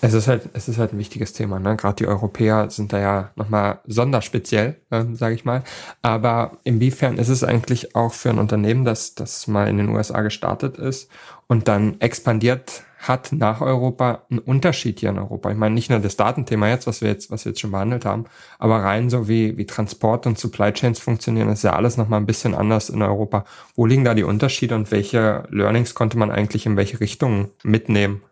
[0.00, 1.58] Es ist halt, es ist halt ein wichtiges Thema.
[1.58, 1.76] Ne?
[1.76, 5.62] Gerade die Europäer sind da ja nochmal sonderspeziell, ähm, sage ich mal.
[6.02, 10.22] Aber inwiefern ist es eigentlich auch für ein Unternehmen, das, das mal in den USA
[10.22, 11.10] gestartet ist
[11.46, 15.50] und dann expandiert hat nach Europa einen Unterschied hier in Europa.
[15.50, 18.04] Ich meine nicht nur das Datenthema jetzt, was wir jetzt, was wir jetzt schon behandelt
[18.04, 18.24] haben,
[18.58, 22.26] aber rein so wie, wie Transport und Supply Chains funktionieren, ist ja alles nochmal ein
[22.26, 23.44] bisschen anders in Europa.
[23.74, 28.22] Wo liegen da die Unterschiede und welche Learnings konnte man eigentlich in welche Richtungen mitnehmen?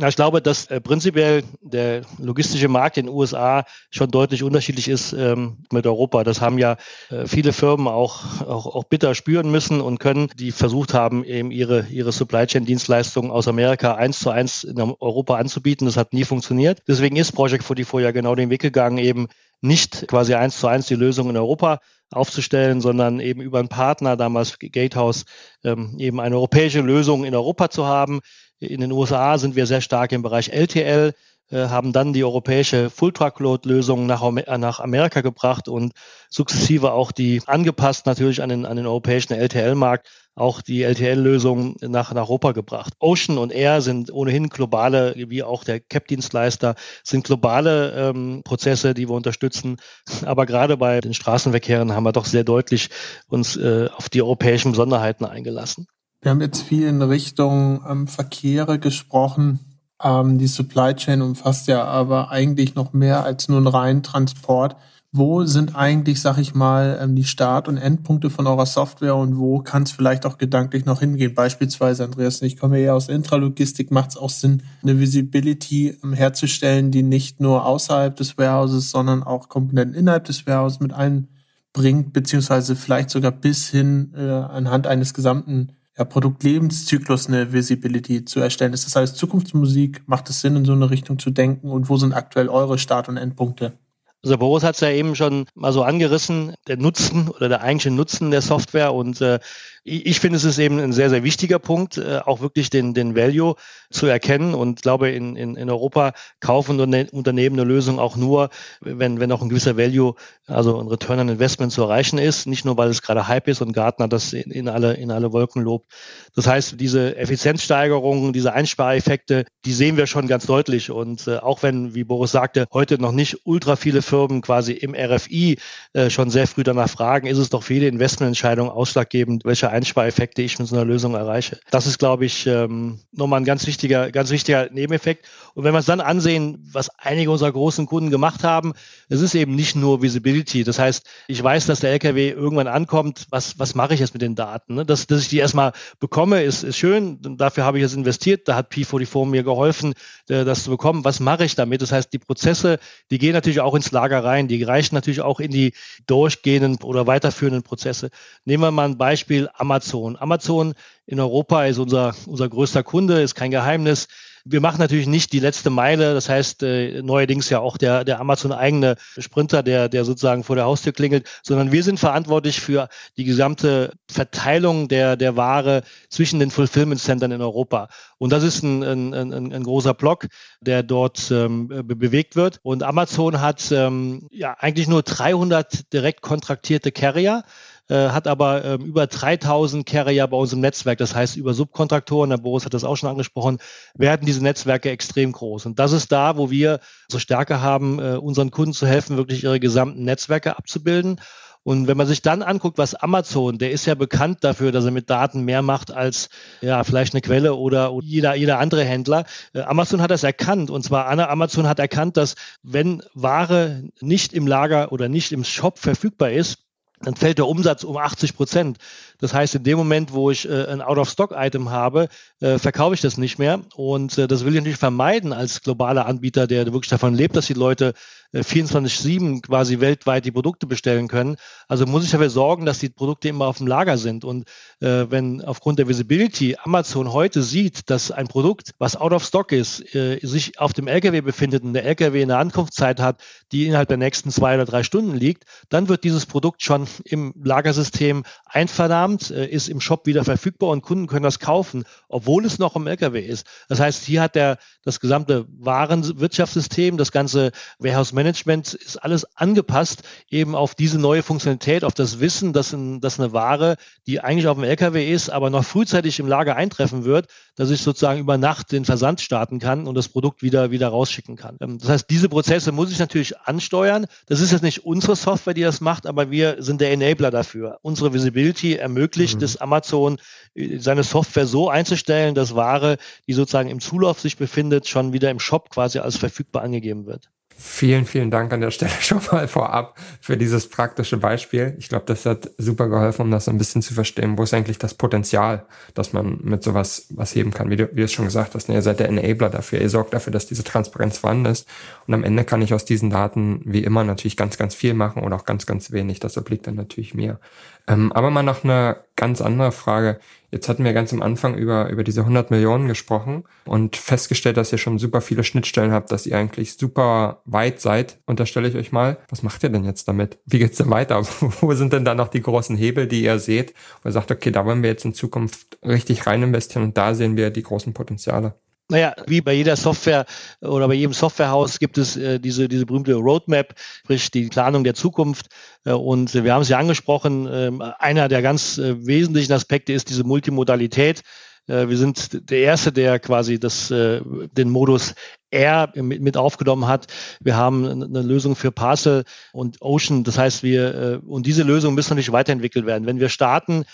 [0.00, 4.88] Ja, ich glaube, dass äh, prinzipiell der logistische Markt in den USA schon deutlich unterschiedlich
[4.88, 6.24] ist ähm, mit Europa.
[6.24, 6.76] Das haben ja
[7.10, 11.50] äh, viele Firmen auch, auch, auch bitter spüren müssen und können, die versucht haben, eben
[11.50, 15.86] ihre, ihre Supply Chain Dienstleistungen aus Amerika eins zu eins in Europa anzubieten.
[15.86, 16.82] Das hat nie funktioniert.
[16.88, 19.28] Deswegen ist Project 44 ja genau den Weg gegangen, eben
[19.64, 24.16] nicht quasi eins zu eins die Lösung in Europa aufzustellen, sondern eben über einen Partner,
[24.16, 25.24] damals Gatehouse,
[25.64, 28.20] ähm, eben eine europäische Lösung in Europa zu haben,
[28.60, 31.12] in den USA sind wir sehr stark im Bereich LTL,
[31.50, 34.22] äh, haben dann die europäische Full-Truckload-Lösung nach,
[34.58, 35.92] nach Amerika gebracht und
[36.30, 42.12] sukzessive auch die angepasst natürlich an den, an den europäischen LTL-Markt auch die LTL-Lösung nach,
[42.12, 42.94] nach Europa gebracht.
[42.98, 49.08] Ocean und Air sind ohnehin globale, wie auch der CAP-Dienstleister, sind globale ähm, Prozesse, die
[49.08, 49.76] wir unterstützen.
[50.24, 52.90] Aber gerade bei den Straßenverkehren haben wir doch sehr deutlich
[53.28, 55.86] uns äh, auf die europäischen Besonderheiten eingelassen.
[56.20, 59.60] Wir haben jetzt viel in Richtung ähm, Verkehre gesprochen.
[60.02, 64.76] Ähm, die Supply Chain umfasst ja aber eigentlich noch mehr als nur einen reinen Transport.
[65.16, 69.38] Wo sind eigentlich, sag ich mal, ähm, die Start- und Endpunkte von eurer Software und
[69.38, 71.36] wo kann es vielleicht auch gedanklich noch hingehen?
[71.36, 76.90] Beispielsweise, Andreas, ich komme ja aus Intralogistik, macht es auch Sinn, eine Visibility ähm, herzustellen,
[76.90, 82.74] die nicht nur außerhalb des Warehouses, sondern auch Komponenten innerhalb des Warehouses mit einbringt, beziehungsweise
[82.74, 88.72] vielleicht sogar bis hin äh, anhand eines gesamten ja, Produktlebenszyklus eine Visibility zu erstellen.
[88.72, 90.02] Ist das alles Zukunftsmusik?
[90.06, 91.70] Macht es Sinn, in so eine Richtung zu denken?
[91.70, 93.78] Und wo sind aktuell eure Start- und Endpunkte?
[94.24, 97.90] Also Boris hat es ja eben schon mal so angerissen, der Nutzen oder der eigentliche
[97.90, 98.94] Nutzen der Software.
[98.94, 99.38] Und äh,
[99.86, 103.14] ich finde, es ist eben ein sehr, sehr wichtiger Punkt, äh, auch wirklich den, den
[103.14, 103.54] Value
[103.90, 104.54] zu erkennen.
[104.54, 108.48] Und glaube, in, in, in Europa kaufen Unternehmen eine Lösung auch nur,
[108.80, 110.14] wenn, wenn auch ein gewisser Value,
[110.46, 112.46] also ein Return on Investment zu erreichen ist.
[112.46, 115.34] Nicht nur, weil es gerade Hype ist und Gartner das in, in, alle, in alle
[115.34, 115.92] Wolken lobt.
[116.34, 120.90] Das heißt, diese Effizienzsteigerungen, diese Einspareffekte, die sehen wir schon ganz deutlich.
[120.90, 124.94] Und äh, auch wenn, wie Boris sagte, heute noch nicht ultra viele Firmen quasi im
[124.94, 125.58] RFI
[125.92, 130.42] äh, schon sehr früh danach fragen, ist es doch für jede Investmententscheidung ausschlaggebend, welche Einspareffekte
[130.42, 131.58] ich mit so einer Lösung erreiche.
[131.70, 135.26] Das ist, glaube ich, ähm, nochmal ein ganz wichtiger, ganz wichtiger Nebeneffekt.
[135.54, 138.74] Und wenn wir uns dann ansehen, was einige unserer großen Kunden gemacht haben,
[139.08, 140.64] es ist eben nicht nur Visibility.
[140.64, 143.26] Das heißt, ich weiß, dass der LKW irgendwann ankommt.
[143.30, 144.74] Was, was mache ich jetzt mit den Daten?
[144.74, 144.84] Ne?
[144.84, 147.18] Dass, dass ich die erstmal bekomme, ist, ist schön.
[147.38, 148.48] Dafür habe ich jetzt investiert.
[148.48, 149.94] Da hat P44 mir geholfen,
[150.28, 151.04] äh, das zu bekommen.
[151.04, 151.82] Was mache ich damit?
[151.82, 152.78] Das heißt, die Prozesse,
[153.10, 154.48] die gehen natürlich auch ins Lager rein.
[154.48, 155.72] Die reichen natürlich auch in die
[156.06, 158.10] durchgehenden oder weiterführenden Prozesse.
[158.44, 160.16] Nehmen wir mal ein Beispiel Amazon.
[160.16, 160.74] Amazon
[161.06, 164.08] in Europa ist unser, unser größter Kunde, ist kein Geheimnis.
[164.46, 168.20] Wir machen natürlich nicht die letzte Meile, das heißt äh, neuerdings ja auch der, der
[168.20, 173.24] Amazon-eigene Sprinter, der, der sozusagen vor der Haustür klingelt, sondern wir sind verantwortlich für die
[173.24, 177.88] gesamte Verteilung der, der Ware zwischen den Fulfillment-Centern in Europa.
[178.18, 180.26] Und das ist ein, ein, ein, ein großer Block,
[180.60, 182.60] der dort ähm, be bewegt wird.
[182.62, 187.44] Und Amazon hat ähm, ja eigentlich nur 300 direkt kontraktierte Carrier.
[187.88, 190.96] Äh, hat aber ähm, über 3000 Carrier bei uns im Netzwerk.
[190.98, 193.58] Das heißt, über Subkontraktoren, der Boris hat das auch schon angesprochen,
[193.94, 195.66] werden diese Netzwerke extrem groß.
[195.66, 199.44] Und das ist da, wo wir so Stärke haben, äh, unseren Kunden zu helfen, wirklich
[199.44, 201.20] ihre gesamten Netzwerke abzubilden.
[201.62, 204.90] Und wenn man sich dann anguckt, was Amazon, der ist ja bekannt dafür, dass er
[204.90, 206.28] mit Daten mehr macht als
[206.62, 209.24] ja vielleicht eine Quelle oder, jeder, jeder andere Händler.
[209.52, 214.46] Äh, Amazon hat das erkannt und zwar Amazon hat erkannt, dass wenn Ware nicht im
[214.46, 216.63] Lager oder nicht im Shop verfügbar ist,
[217.00, 218.78] dann fällt der Umsatz um 80 Prozent.
[219.24, 222.08] Das heißt, in dem Moment, wo ich äh, ein Out-of-Stock-Item habe,
[222.40, 223.62] äh, verkaufe ich das nicht mehr.
[223.74, 227.46] Und äh, das will ich natürlich vermeiden als globaler Anbieter, der wirklich davon lebt, dass
[227.46, 227.94] die Leute
[228.42, 231.36] 24-7 quasi weltweit die Produkte bestellen können.
[231.68, 234.24] Also muss ich dafür sorgen, dass die Produkte immer auf dem Lager sind.
[234.24, 234.48] Und
[234.80, 239.52] äh, wenn aufgrund der Visibility Amazon heute sieht, dass ein Produkt, was out of stock
[239.52, 243.88] ist, äh, sich auf dem LKW befindet und der LKW eine Ankunftszeit hat, die innerhalb
[243.88, 249.13] der nächsten zwei oder drei Stunden liegt, dann wird dieses Produkt schon im Lagersystem einvernahmt,
[249.22, 252.86] äh, ist im Shop wieder verfügbar und Kunden können das kaufen, obwohl es noch im
[252.86, 253.46] LKW ist.
[253.68, 260.02] Das heißt, hier hat der das gesamte Warenwirtschaftssystem, das ganze Warehouse Management ist alles angepasst
[260.30, 264.46] eben auf diese neue Funktionalität, auf das Wissen, dass, ein, dass eine Ware, die eigentlich
[264.46, 268.36] auf dem LKW ist, aber noch frühzeitig im Lager eintreffen wird, dass ich sozusagen über
[268.36, 271.56] Nacht den Versand starten kann und das Produkt wieder, wieder rausschicken kann.
[271.60, 274.06] Ähm, das heißt, diese Prozesse muss ich natürlich ansteuern.
[274.26, 277.78] Das ist jetzt nicht unsere Software, die das macht, aber wir sind der Enabler dafür.
[277.82, 279.44] Unsere Visibility ermöglicht mhm.
[279.44, 280.18] es Amazon,
[280.54, 285.30] äh, seine Software so einzustellen, dass Ware, die sozusagen im Zulauf sich befindet, schon wieder
[285.30, 287.30] im Shop quasi als verfügbar angegeben wird.
[287.56, 291.76] Vielen, vielen Dank an der Stelle schon mal vorab für dieses praktische Beispiel.
[291.78, 294.36] Ich glaube, das hat super geholfen, um das ein bisschen zu verstehen.
[294.36, 297.70] Wo ist eigentlich das Potenzial, dass man mit sowas was heben kann?
[297.70, 299.80] Wie du, wie du es schon gesagt hast, ne, ihr seid der Enabler dafür.
[299.80, 301.68] Ihr sorgt dafür, dass diese Transparenz vorhanden ist.
[302.08, 305.22] Und am Ende kann ich aus diesen Daten wie immer natürlich ganz, ganz viel machen
[305.22, 306.18] oder auch ganz, ganz wenig.
[306.18, 307.38] Das obliegt dann natürlich mir.
[307.86, 310.18] Ähm, aber mal noch eine ganz andere Frage.
[310.50, 314.72] Jetzt hatten wir ganz am Anfang über, über diese 100 Millionen gesprochen und festgestellt, dass
[314.72, 318.18] ihr schon super viele Schnittstellen habt, dass ihr eigentlich super weit seid.
[318.26, 319.18] Unterstelle ich euch mal.
[319.28, 320.38] Was macht ihr denn jetzt damit?
[320.46, 321.22] Wie geht's denn weiter?
[321.60, 323.74] Wo sind denn da noch die großen Hebel, die ihr seht?
[324.04, 327.36] Ihr sagt, okay, da wollen wir jetzt in Zukunft richtig rein investieren und da sehen
[327.36, 328.54] wir die großen Potenziale.
[328.90, 330.26] Naja, wie bei jeder Software
[330.60, 334.92] oder bei jedem Softwarehaus gibt es äh, diese, diese berühmte Roadmap, sprich die Planung der
[334.94, 335.46] Zukunft.
[335.84, 340.10] Äh, und wir haben es ja angesprochen, äh, einer der ganz äh, wesentlichen Aspekte ist
[340.10, 341.22] diese Multimodalität.
[341.66, 344.20] Äh, wir sind der Erste, der quasi das, äh,
[344.52, 345.14] den Modus
[345.50, 347.06] R mit, mit aufgenommen hat.
[347.40, 350.24] Wir haben eine Lösung für Parcel und Ocean.
[350.24, 353.06] Das heißt, wir, und diese Lösung müssen natürlich weiterentwickelt werden.
[353.06, 353.84] Wenn wir starten,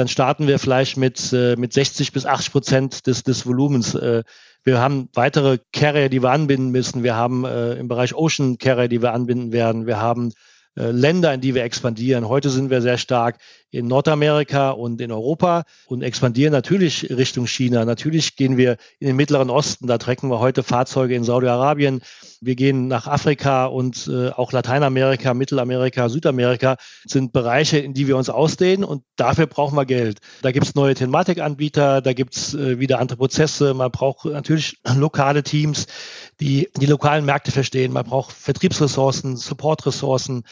[0.00, 3.94] dann starten wir vielleicht mit, äh, mit 60 bis 80 Prozent des, des Volumens.
[3.94, 4.24] Äh,
[4.64, 7.02] wir haben weitere Carrier, die wir anbinden müssen.
[7.02, 9.86] Wir haben äh, im Bereich Ocean Carrier, die wir anbinden werden.
[9.86, 10.32] Wir haben
[10.74, 12.28] äh, Länder, in die wir expandieren.
[12.28, 13.36] Heute sind wir sehr stark
[13.70, 17.84] in Nordamerika und in Europa und expandieren natürlich Richtung China.
[17.84, 22.00] Natürlich gehen wir in den Mittleren Osten, da trecken wir heute Fahrzeuge in Saudi-Arabien.
[22.40, 28.16] Wir gehen nach Afrika und äh, auch Lateinamerika, Mittelamerika, Südamerika sind Bereiche, in die wir
[28.16, 30.20] uns ausdehnen und dafür brauchen wir Geld.
[30.42, 33.74] Da gibt es neue Thematikanbieter, da gibt es äh, wieder andere Prozesse.
[33.74, 35.86] Man braucht natürlich lokale Teams,
[36.40, 37.92] die die lokalen Märkte verstehen.
[37.92, 40.44] Man braucht Vertriebsressourcen, Supportressourcen.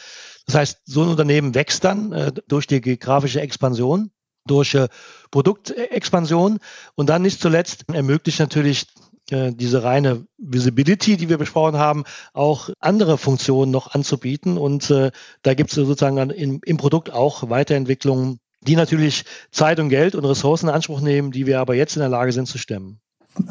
[0.49, 4.09] Das heißt, so ein Unternehmen wächst dann äh, durch die geografische Expansion,
[4.47, 4.87] durch äh,
[5.29, 6.57] Produktexpansion
[6.95, 8.87] und dann nicht zuletzt ermöglicht natürlich
[9.29, 14.57] äh, diese reine Visibility, die wir besprochen haben, auch andere Funktionen noch anzubieten.
[14.57, 15.11] Und äh,
[15.43, 20.25] da gibt es sozusagen im, im Produkt auch Weiterentwicklungen, die natürlich Zeit und Geld und
[20.25, 22.99] Ressourcen in Anspruch nehmen, die wir aber jetzt in der Lage sind zu stemmen.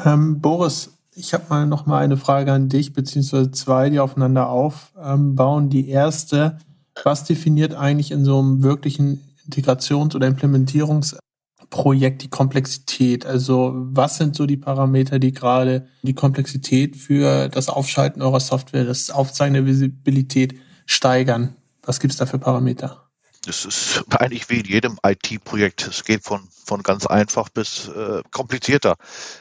[0.03, 4.49] Ähm, Boris, ich habe mal noch mal eine Frage an dich, beziehungsweise zwei, die aufeinander
[4.49, 5.69] aufbauen.
[5.69, 6.57] Die erste,
[7.03, 13.25] was definiert eigentlich in so einem wirklichen Integrations- oder Implementierungsprojekt die Komplexität?
[13.25, 18.85] Also was sind so die Parameter, die gerade die Komplexität für das Aufschalten eurer Software,
[18.85, 21.55] das Aufzeigen der Visibilität steigern?
[21.83, 23.09] Was gibt es da für Parameter?
[23.47, 25.87] Es ist eigentlich wie in jedem IT-Projekt.
[25.87, 28.95] Es geht von, von ganz einfach bis äh, komplizierter.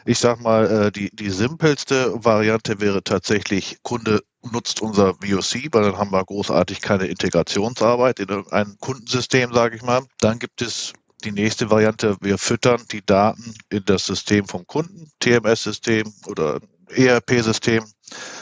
[0.05, 5.83] Ich sag mal, äh, die, die simpelste Variante wäre tatsächlich, Kunde nutzt unser VOC, weil
[5.83, 10.03] dann haben wir großartig keine Integrationsarbeit in ein Kundensystem, sage ich mal.
[10.21, 10.93] Dann gibt es
[11.25, 17.85] die nächste Variante, wir füttern die Daten in das System vom Kunden, TMS-System oder ERP-System.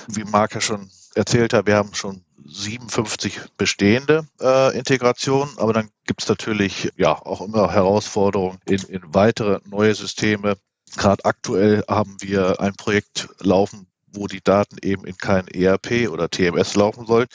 [0.09, 5.91] Wie Marc ja schon erzählt hat, wir haben schon 57 bestehende äh, Integrationen, aber dann
[6.07, 10.57] gibt es natürlich ja auch immer Herausforderungen in, in weitere neue Systeme.
[10.97, 16.29] Gerade aktuell haben wir ein Projekt laufen, wo die Daten eben in kein ERP oder
[16.29, 17.27] TMS laufen sollen.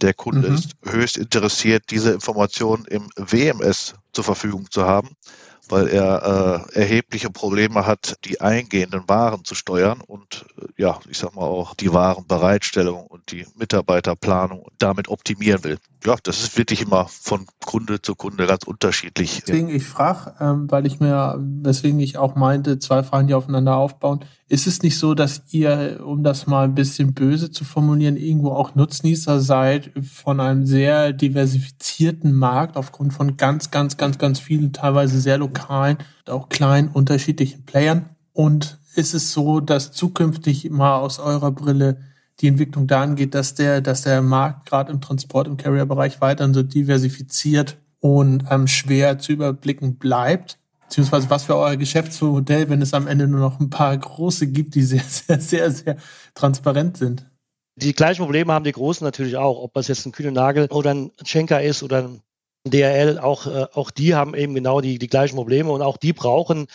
[0.00, 0.54] Der Kunde mhm.
[0.54, 5.10] ist höchst interessiert, diese Informationen im WMS zur Verfügung zu haben
[5.68, 11.18] weil er äh, erhebliche Probleme hat, die eingehenden Waren zu steuern und äh, ja, ich
[11.18, 15.78] sag mal auch die Warenbereitstellung und die Mitarbeiterplanung damit optimieren will.
[16.04, 19.42] Ja, das ist wirklich immer von Kunde zu Kunde ganz unterschiedlich.
[19.46, 23.76] Deswegen ich frage, ähm, weil ich mir, weswegen ich auch meinte, zwei Fragen, die aufeinander
[23.76, 24.20] aufbauen.
[24.48, 28.50] Ist es nicht so, dass ihr, um das mal ein bisschen böse zu formulieren, irgendwo
[28.50, 34.72] auch Nutznießer seid von einem sehr diversifizierten Markt aufgrund von ganz, ganz, ganz, ganz vielen,
[34.72, 38.10] teilweise sehr lokalen, auch kleinen, unterschiedlichen Playern?
[38.32, 42.00] Und ist es so, dass zukünftig mal aus eurer Brille
[42.40, 46.54] die Entwicklung da angeht, dass der, dass der Markt gerade im Transport- und Carrier-Bereich weiterhin
[46.54, 50.58] so diversifiziert und ähm, schwer zu überblicken bleibt.
[50.82, 54.74] Beziehungsweise was für euer Geschäftsmodell, wenn es am Ende nur noch ein paar große gibt,
[54.74, 55.96] die sehr, sehr, sehr, sehr
[56.34, 57.26] transparent sind.
[57.76, 60.94] Die gleichen Probleme haben die Großen natürlich auch, ob das jetzt ein Kühne Nagel oder
[60.94, 62.22] ein Schenker ist oder ein
[62.66, 66.12] DRL, auch, äh, auch die haben eben genau die, die gleichen Probleme und auch die
[66.12, 66.66] brauchen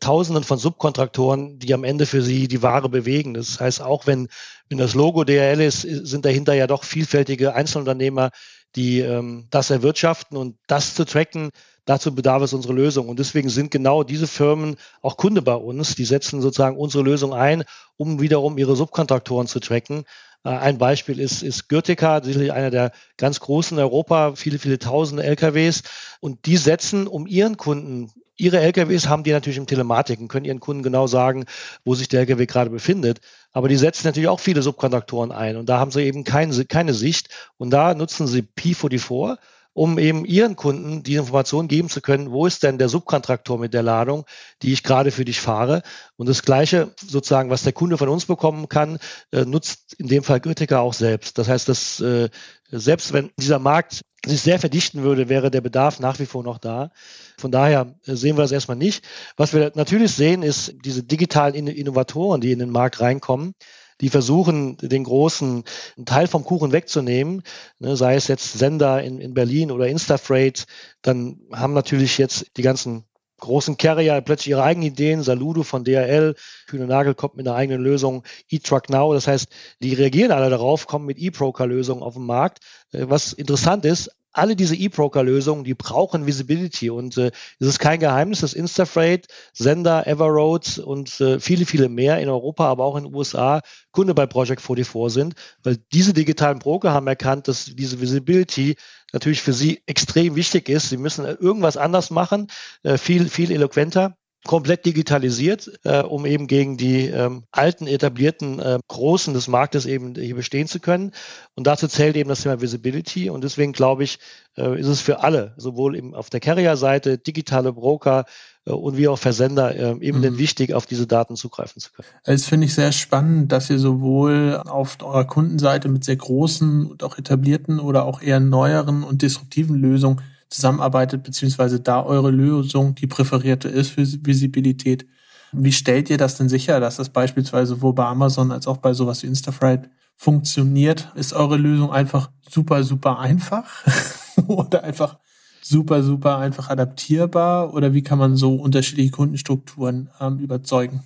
[0.00, 3.34] Tausenden von Subkontraktoren, die am Ende für sie die Ware bewegen.
[3.34, 4.28] Das heißt, auch wenn,
[4.72, 8.30] wenn das Logo DRL ist, sind dahinter ja doch vielfältige Einzelunternehmer,
[8.74, 11.50] die ähm, das erwirtschaften und das zu tracken,
[11.84, 13.08] dazu bedarf es unsere Lösung.
[13.10, 15.94] Und deswegen sind genau diese Firmen auch Kunde bei uns.
[15.94, 17.64] Die setzen sozusagen unsere Lösung ein,
[17.98, 20.04] um wiederum ihre Subkontraktoren zu tracken.
[20.42, 24.78] Äh, ein Beispiel ist, ist Gürtika, sicherlich einer der ganz großen in Europa, viele, viele
[24.78, 25.82] tausende LKWs.
[26.20, 30.46] Und die setzen, um ihren Kunden Ihre LKWs haben die natürlich im Telematik und können
[30.46, 31.44] ihren Kunden genau sagen,
[31.84, 33.20] wo sich der LKW gerade befindet.
[33.52, 36.94] Aber die setzen natürlich auch viele Subkontraktoren ein und da haben sie eben keine, keine
[36.94, 37.28] Sicht
[37.58, 39.38] und da nutzen sie P44
[39.74, 43.72] um eben ihren Kunden die Information geben zu können, wo ist denn der Subkontraktor mit
[43.72, 44.26] der Ladung,
[44.60, 45.82] die ich gerade für dich fahre.
[46.16, 48.98] Und das Gleiche sozusagen, was der Kunde von uns bekommen kann,
[49.32, 51.38] äh, nutzt in dem Fall Goethica auch selbst.
[51.38, 52.28] Das heißt, dass äh,
[52.70, 56.58] selbst wenn dieser Markt sich sehr verdichten würde, wäre der Bedarf nach wie vor noch
[56.58, 56.90] da.
[57.38, 59.04] Von daher sehen wir das erstmal nicht.
[59.36, 63.54] Was wir natürlich sehen, ist diese digitalen Innovatoren, die in den Markt reinkommen
[64.02, 65.62] die versuchen, den großen
[66.04, 67.42] Teil vom Kuchen wegzunehmen,
[67.78, 70.66] ne, sei es jetzt Sender in, in Berlin oder Instafreight,
[71.02, 73.04] dann haben natürlich jetzt die ganzen
[73.42, 75.22] großen Carrier plötzlich ihre eigenen Ideen.
[75.22, 76.34] Saludo von DHL,
[76.68, 79.12] Kühne Nagel kommt mit einer eigenen Lösung, eTruck Now.
[79.12, 79.48] Das heißt,
[79.80, 82.60] die reagieren alle darauf, kommen mit E-Broker-Lösungen auf den Markt.
[82.92, 88.00] Äh, was interessant ist, alle diese E-Broker-Lösungen, die brauchen Visibility und äh, es ist kein
[88.00, 93.04] Geheimnis, dass Instafreight, Sender, Everroads und äh, viele, viele mehr in Europa, aber auch in
[93.04, 98.00] den USA Kunde bei Project 44 sind, weil diese digitalen Broker haben erkannt, dass diese
[98.00, 98.76] Visibility
[99.12, 100.88] natürlich für sie extrem wichtig ist.
[100.88, 102.48] Sie müssen irgendwas anders machen,
[102.82, 108.78] äh, viel, viel eloquenter komplett digitalisiert, äh, um eben gegen die ähm, alten, etablierten äh,
[108.88, 111.12] Großen des Marktes eben hier bestehen zu können.
[111.54, 113.30] Und dazu zählt eben das Thema Visibility.
[113.30, 114.18] Und deswegen glaube ich,
[114.56, 118.24] äh, ist es für alle, sowohl eben auf der Carrier-Seite, digitale Broker
[118.64, 120.38] und wie auch Versender, äh, eben mhm.
[120.38, 122.06] wichtig, auf diese Daten zugreifen zu können.
[122.24, 127.02] Es finde ich sehr spannend, dass ihr sowohl auf eurer Kundenseite mit sehr großen und
[127.02, 133.06] auch etablierten oder auch eher neueren und disruptiven Lösungen zusammenarbeitet, beziehungsweise da eure Lösung die
[133.06, 135.06] präferierte ist für Visibilität.
[135.52, 138.94] Wie stellt ihr das denn sicher, dass das beispielsweise sowohl bei Amazon als auch bei
[138.94, 141.10] sowas wie Instafreight funktioniert?
[141.14, 143.84] Ist eure Lösung einfach super, super einfach
[144.46, 145.18] oder einfach
[145.64, 147.74] super, super einfach adaptierbar?
[147.74, 151.02] Oder wie kann man so unterschiedliche Kundenstrukturen ähm, überzeugen?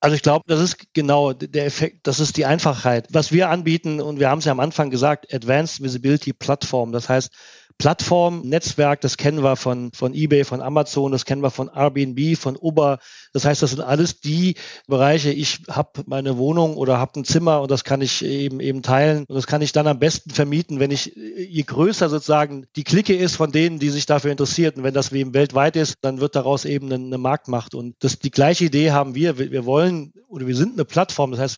[0.00, 3.08] Also ich glaube, das ist genau der Effekt, das ist die Einfachheit.
[3.10, 6.92] Was wir anbieten, und wir haben es ja am Anfang gesagt, Advanced Visibility Plattform.
[6.92, 7.32] Das heißt,
[7.78, 12.38] Plattform, Netzwerk, das kennen wir von, von eBay, von Amazon, das kennen wir von Airbnb,
[12.38, 12.98] von Uber.
[13.32, 14.54] Das heißt, das sind alles die
[14.86, 18.82] Bereiche, ich habe meine Wohnung oder habe ein Zimmer und das kann ich eben eben
[18.82, 22.84] teilen und das kann ich dann am besten vermieten, wenn ich, je größer sozusagen die
[22.84, 26.20] Clique ist von denen, die sich dafür interessiert und wenn das eben weltweit ist, dann
[26.20, 29.38] wird daraus eben eine, eine Marktmacht und das, die gleiche Idee haben wir.
[29.38, 31.56] Wir wollen oder wir sind eine Plattform, das heißt,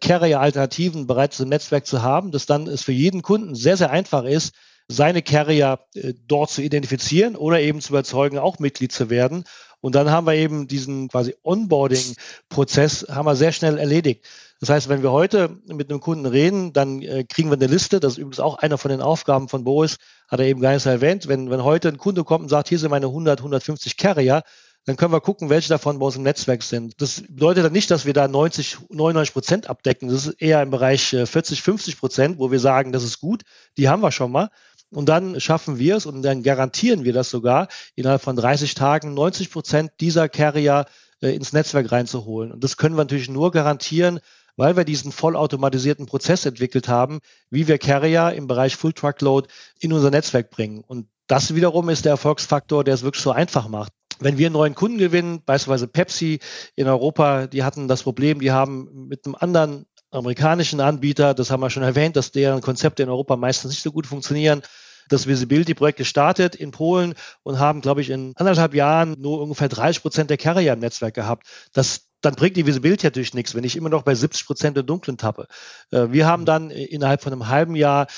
[0.00, 4.24] Carrier-Alternativen bereits im Netzwerk zu haben, dass dann es für jeden Kunden sehr, sehr einfach
[4.24, 4.54] ist,
[4.88, 9.44] seine Carrier äh, dort zu identifizieren oder eben zu überzeugen, auch Mitglied zu werden.
[9.80, 14.24] Und dann haben wir eben diesen quasi Onboarding-Prozess haben wir sehr schnell erledigt.
[14.60, 18.00] Das heißt, wenn wir heute mit einem Kunden reden, dann äh, kriegen wir eine Liste.
[18.00, 20.84] Das ist übrigens auch einer von den Aufgaben von Boris, hat er eben gar nicht
[20.84, 21.28] erwähnt.
[21.28, 24.42] Wenn, wenn heute ein Kunde kommt und sagt, hier sind meine 100, 150 Carrier,
[24.84, 26.94] dann können wir gucken, welche davon bei uns im Netzwerk sind.
[27.00, 30.08] Das bedeutet dann nicht, dass wir da 90, 99 Prozent abdecken.
[30.08, 33.42] Das ist eher im Bereich 40, äh, 50 Prozent, wo wir sagen, das ist gut,
[33.76, 34.50] die haben wir schon mal.
[34.90, 39.12] Und dann schaffen wir es und dann garantieren wir das sogar, innerhalb von 30 Tagen
[39.12, 40.86] 90 Prozent dieser Carrier
[41.20, 42.50] äh, ins Netzwerk reinzuholen.
[42.52, 44.20] Und das können wir natürlich nur garantieren,
[44.56, 47.20] weil wir diesen vollautomatisierten Prozess entwickelt haben,
[47.50, 49.48] wie wir Carrier im Bereich Full Truckload
[49.80, 50.82] in unser Netzwerk bringen.
[50.86, 54.54] Und das wiederum ist der Erfolgsfaktor, der es wirklich so einfach macht wenn wir einen
[54.54, 56.40] neuen Kunden gewinnen, beispielsweise Pepsi
[56.76, 61.60] in Europa, die hatten das Problem, die haben mit einem anderen amerikanischen Anbieter, das haben
[61.60, 64.62] wir schon erwähnt, dass deren Konzepte in Europa meistens nicht so gut funktionieren,
[65.08, 70.02] das Visibility-Projekt gestartet in Polen und haben, glaube ich, in anderthalb Jahren nur ungefähr 30
[70.02, 71.46] Prozent der Carrier im Netzwerk gehabt.
[71.72, 74.82] Das dann bringt die Visibility natürlich nichts, wenn ich immer noch bei 70 Prozent der
[74.82, 75.46] Dunklen tappe.
[75.92, 78.08] Äh, wir haben dann innerhalb von einem halben Jahr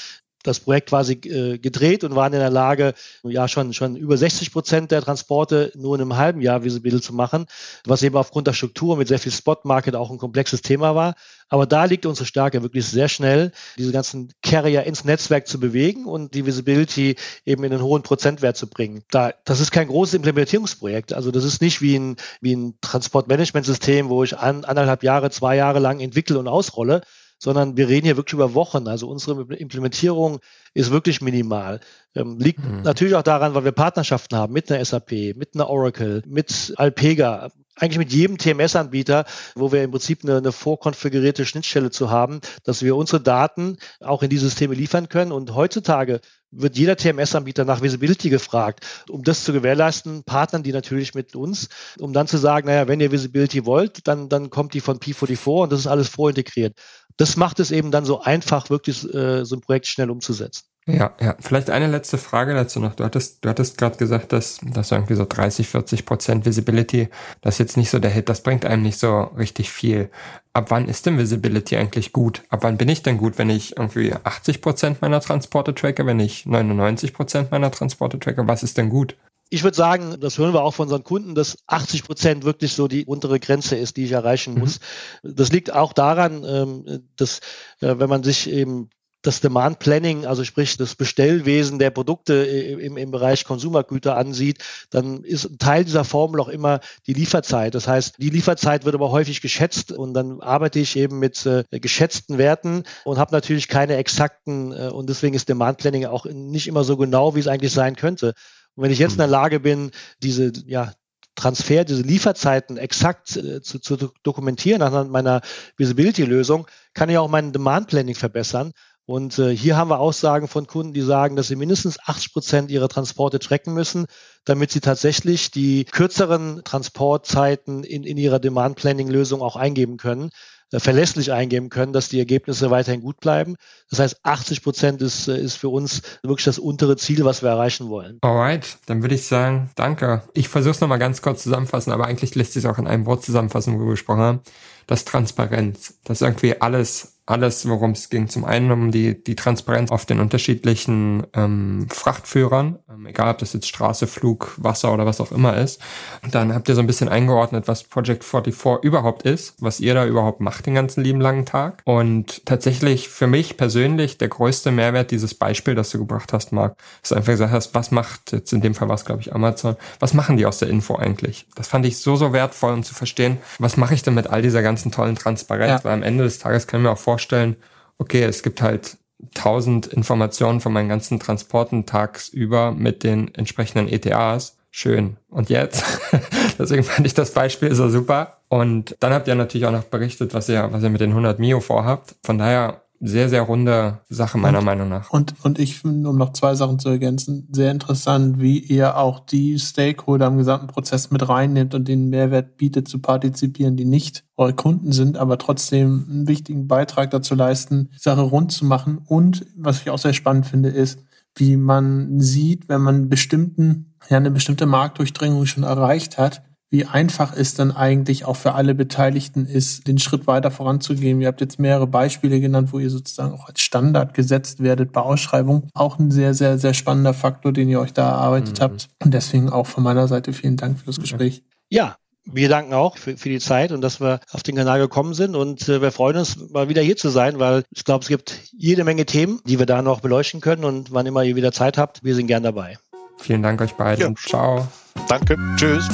[0.43, 4.53] das Projekt quasi äh, gedreht und waren in der Lage, ja schon, schon über 60
[4.53, 7.47] Prozent der Transporte nur in einem halben Jahr visible zu machen,
[7.84, 11.14] was eben aufgrund der Struktur mit sehr viel Spot-Market auch ein komplexes Thema war.
[11.49, 16.07] Aber da liegt unsere Stärke wirklich sehr schnell, diese ganzen Carrier ins Netzwerk zu bewegen
[16.07, 19.03] und die Visibility eben in einen hohen Prozentwert zu bringen.
[19.11, 21.12] Da, das ist kein großes Implementierungsprojekt.
[21.12, 25.57] Also das ist nicht wie ein, wie ein Transportmanagementsystem, wo ich an, anderthalb Jahre, zwei
[25.57, 27.03] Jahre lang entwickle und ausrolle,
[27.41, 28.86] sondern wir reden hier wirklich über Wochen.
[28.86, 30.38] Also unsere Implementierung
[30.74, 31.80] ist wirklich minimal.
[32.14, 32.82] Ähm, liegt mhm.
[32.82, 37.51] natürlich auch daran, weil wir Partnerschaften haben mit einer SAP, mit einer Oracle, mit Alpega,
[37.76, 39.24] eigentlich mit jedem TMS-Anbieter,
[39.55, 44.22] wo wir im Prinzip eine, eine vorkonfigurierte Schnittstelle zu haben, dass wir unsere Daten auch
[44.22, 45.32] in die Systeme liefern können.
[45.32, 46.20] Und heutzutage
[46.51, 48.86] wird jeder TMS-Anbieter nach Visibility gefragt.
[49.09, 53.01] Um das zu gewährleisten, partnern die natürlich mit uns, um dann zu sagen, naja, wenn
[53.01, 56.76] ihr Visibility wollt, dann, dann kommt die von P44 und das ist alles vorintegriert.
[57.16, 60.64] Das macht es eben dann so einfach, wirklich äh, so ein Projekt schnell umzusetzen.
[60.95, 61.36] Ja, ja.
[61.41, 62.95] Vielleicht eine letzte Frage dazu noch.
[62.95, 67.09] Du hattest, du hattest gerade gesagt, dass, dass irgendwie so 30, 40 Prozent Visibility,
[67.41, 70.11] das ist jetzt nicht so der Hit, das bringt einem nicht so richtig viel.
[70.53, 72.43] Ab wann ist denn Visibility eigentlich gut?
[72.49, 76.20] Ab wann bin ich denn gut, wenn ich irgendwie 80 Prozent meiner Transporte tracke, wenn
[76.20, 78.49] ich 99 Prozent meiner Transporte tracke?
[78.49, 79.16] Was ist denn gut?
[79.53, 82.86] Ich würde sagen, das hören wir auch von unseren Kunden, dass 80 Prozent wirklich so
[82.86, 84.78] die untere Grenze ist, die ich erreichen muss.
[85.24, 85.34] Mhm.
[85.34, 87.41] Das liegt auch daran, ähm, dass
[87.80, 88.91] äh, wenn man sich eben
[89.23, 94.59] das Demand Planning, also sprich das Bestellwesen der Produkte im, im Bereich Konsumergüter ansieht,
[94.91, 97.75] dann ist ein Teil dieser Formel auch immer die Lieferzeit.
[97.75, 101.64] Das heißt, die Lieferzeit wird aber häufig geschätzt und dann arbeite ich eben mit äh,
[101.71, 106.66] geschätzten Werten und habe natürlich keine exakten äh, und deswegen ist Demand Planning auch nicht
[106.66, 108.35] immer so genau, wie es eigentlich sein könnte.
[108.75, 109.91] Und wenn ich jetzt in der Lage bin,
[110.23, 110.93] diese ja,
[111.35, 115.41] Transfer, diese Lieferzeiten exakt äh, zu, zu dokumentieren anhand meiner
[115.77, 118.73] Visibility-Lösung, kann ich auch mein Demand Planning verbessern.
[119.11, 122.71] Und äh, hier haben wir Aussagen von Kunden, die sagen, dass sie mindestens 80 Prozent
[122.71, 124.07] ihrer Transporte tracken müssen,
[124.45, 130.31] damit sie tatsächlich die kürzeren Transportzeiten in, in ihrer Demand Planning Lösung auch eingeben können
[130.71, 133.57] äh, verlässlich eingeben können, dass die Ergebnisse weiterhin gut bleiben.
[133.91, 137.49] Das heißt, 80 Prozent ist, äh, ist für uns wirklich das untere Ziel, was wir
[137.49, 138.19] erreichen wollen.
[138.21, 140.23] Alright, dann würde ich sagen, danke.
[140.35, 143.25] Ich versuche es nochmal ganz kurz zusammenfassen, aber eigentlich lässt sich auch in einem Wort
[143.25, 144.41] zusammenfassen, wo wir gesprochen haben.
[144.87, 148.28] Das Transparenz, dass irgendwie alles alles, worum es ging.
[148.28, 153.68] Zum einen um die, die Transparenz auf den unterschiedlichen ähm, Frachtführern, egal ob das jetzt
[153.68, 155.80] Straße, Flug, Wasser oder was auch immer ist.
[156.22, 159.94] Und dann habt ihr so ein bisschen eingeordnet, was Project 44 überhaupt ist, was ihr
[159.94, 161.82] da überhaupt macht den ganzen lieben langen Tag.
[161.84, 166.76] Und tatsächlich für mich persönlich der größte Mehrwert dieses Beispiel, das du gebracht hast, Marc,
[167.03, 169.76] ist einfach gesagt hast, was macht, jetzt in dem Fall war es glaube ich Amazon,
[169.98, 171.46] was machen die aus der Info eigentlich?
[171.55, 174.42] Das fand ich so, so wertvoll, um zu verstehen, was mache ich denn mit all
[174.42, 175.82] dieser ganzen tollen Transparenz?
[175.82, 175.84] Ja.
[175.84, 177.57] Weil am Ende des Tages kann ich mir auch vorstellen,
[177.98, 178.96] okay, es gibt halt
[179.35, 184.57] tausend Informationen von meinen ganzen Transporten tagsüber mit den entsprechenden ETAs.
[184.71, 185.16] Schön.
[185.29, 185.85] Und jetzt?
[186.59, 188.39] Deswegen fand ich das Beispiel so super.
[188.49, 191.39] Und dann habt ihr natürlich auch noch berichtet, was ihr, was ihr mit den 100
[191.39, 192.14] Mio vorhabt.
[192.23, 195.11] Von daher sehr, sehr runde Sache meiner und, Meinung nach.
[195.11, 199.20] Und, und ich finde, um noch zwei Sachen zu ergänzen, sehr interessant, wie ihr auch
[199.20, 204.24] die Stakeholder im gesamten Prozess mit reinnimmt und den Mehrwert bietet, zu partizipieren, die nicht
[204.36, 208.98] eure Kunden sind, aber trotzdem einen wichtigen Beitrag dazu leisten, die Sache rund zu machen.
[209.07, 211.01] Und was ich auch sehr spannend finde, ist,
[211.36, 217.37] wie man sieht, wenn man bestimmten, ja, eine bestimmte Marktdurchdringung schon erreicht hat, wie einfach
[217.37, 221.21] es dann eigentlich auch für alle Beteiligten ist, den Schritt weiter voranzugehen.
[221.21, 225.01] Ihr habt jetzt mehrere Beispiele genannt, wo ihr sozusagen auch als Standard gesetzt werdet bei
[225.01, 225.68] Ausschreibung.
[225.75, 228.62] Auch ein sehr, sehr, sehr spannender Faktor, den ihr euch da erarbeitet mhm.
[228.62, 228.89] habt.
[229.03, 231.43] Und deswegen auch von meiner Seite vielen Dank für das Gespräch.
[231.68, 235.14] Ja, wir danken auch für, für, die Zeit und dass wir auf den Kanal gekommen
[235.14, 238.09] sind und äh, wir freuen uns, mal wieder hier zu sein, weil ich glaube, es
[238.09, 241.53] gibt jede Menge Themen, die wir da noch beleuchten können und wann immer ihr wieder
[241.53, 242.79] Zeit habt, wir sind gern dabei.
[243.16, 244.14] Vielen Dank euch beiden.
[244.14, 244.14] Ja.
[244.14, 244.68] Ciao.
[245.09, 245.37] Danke.
[245.57, 245.89] Tschüss.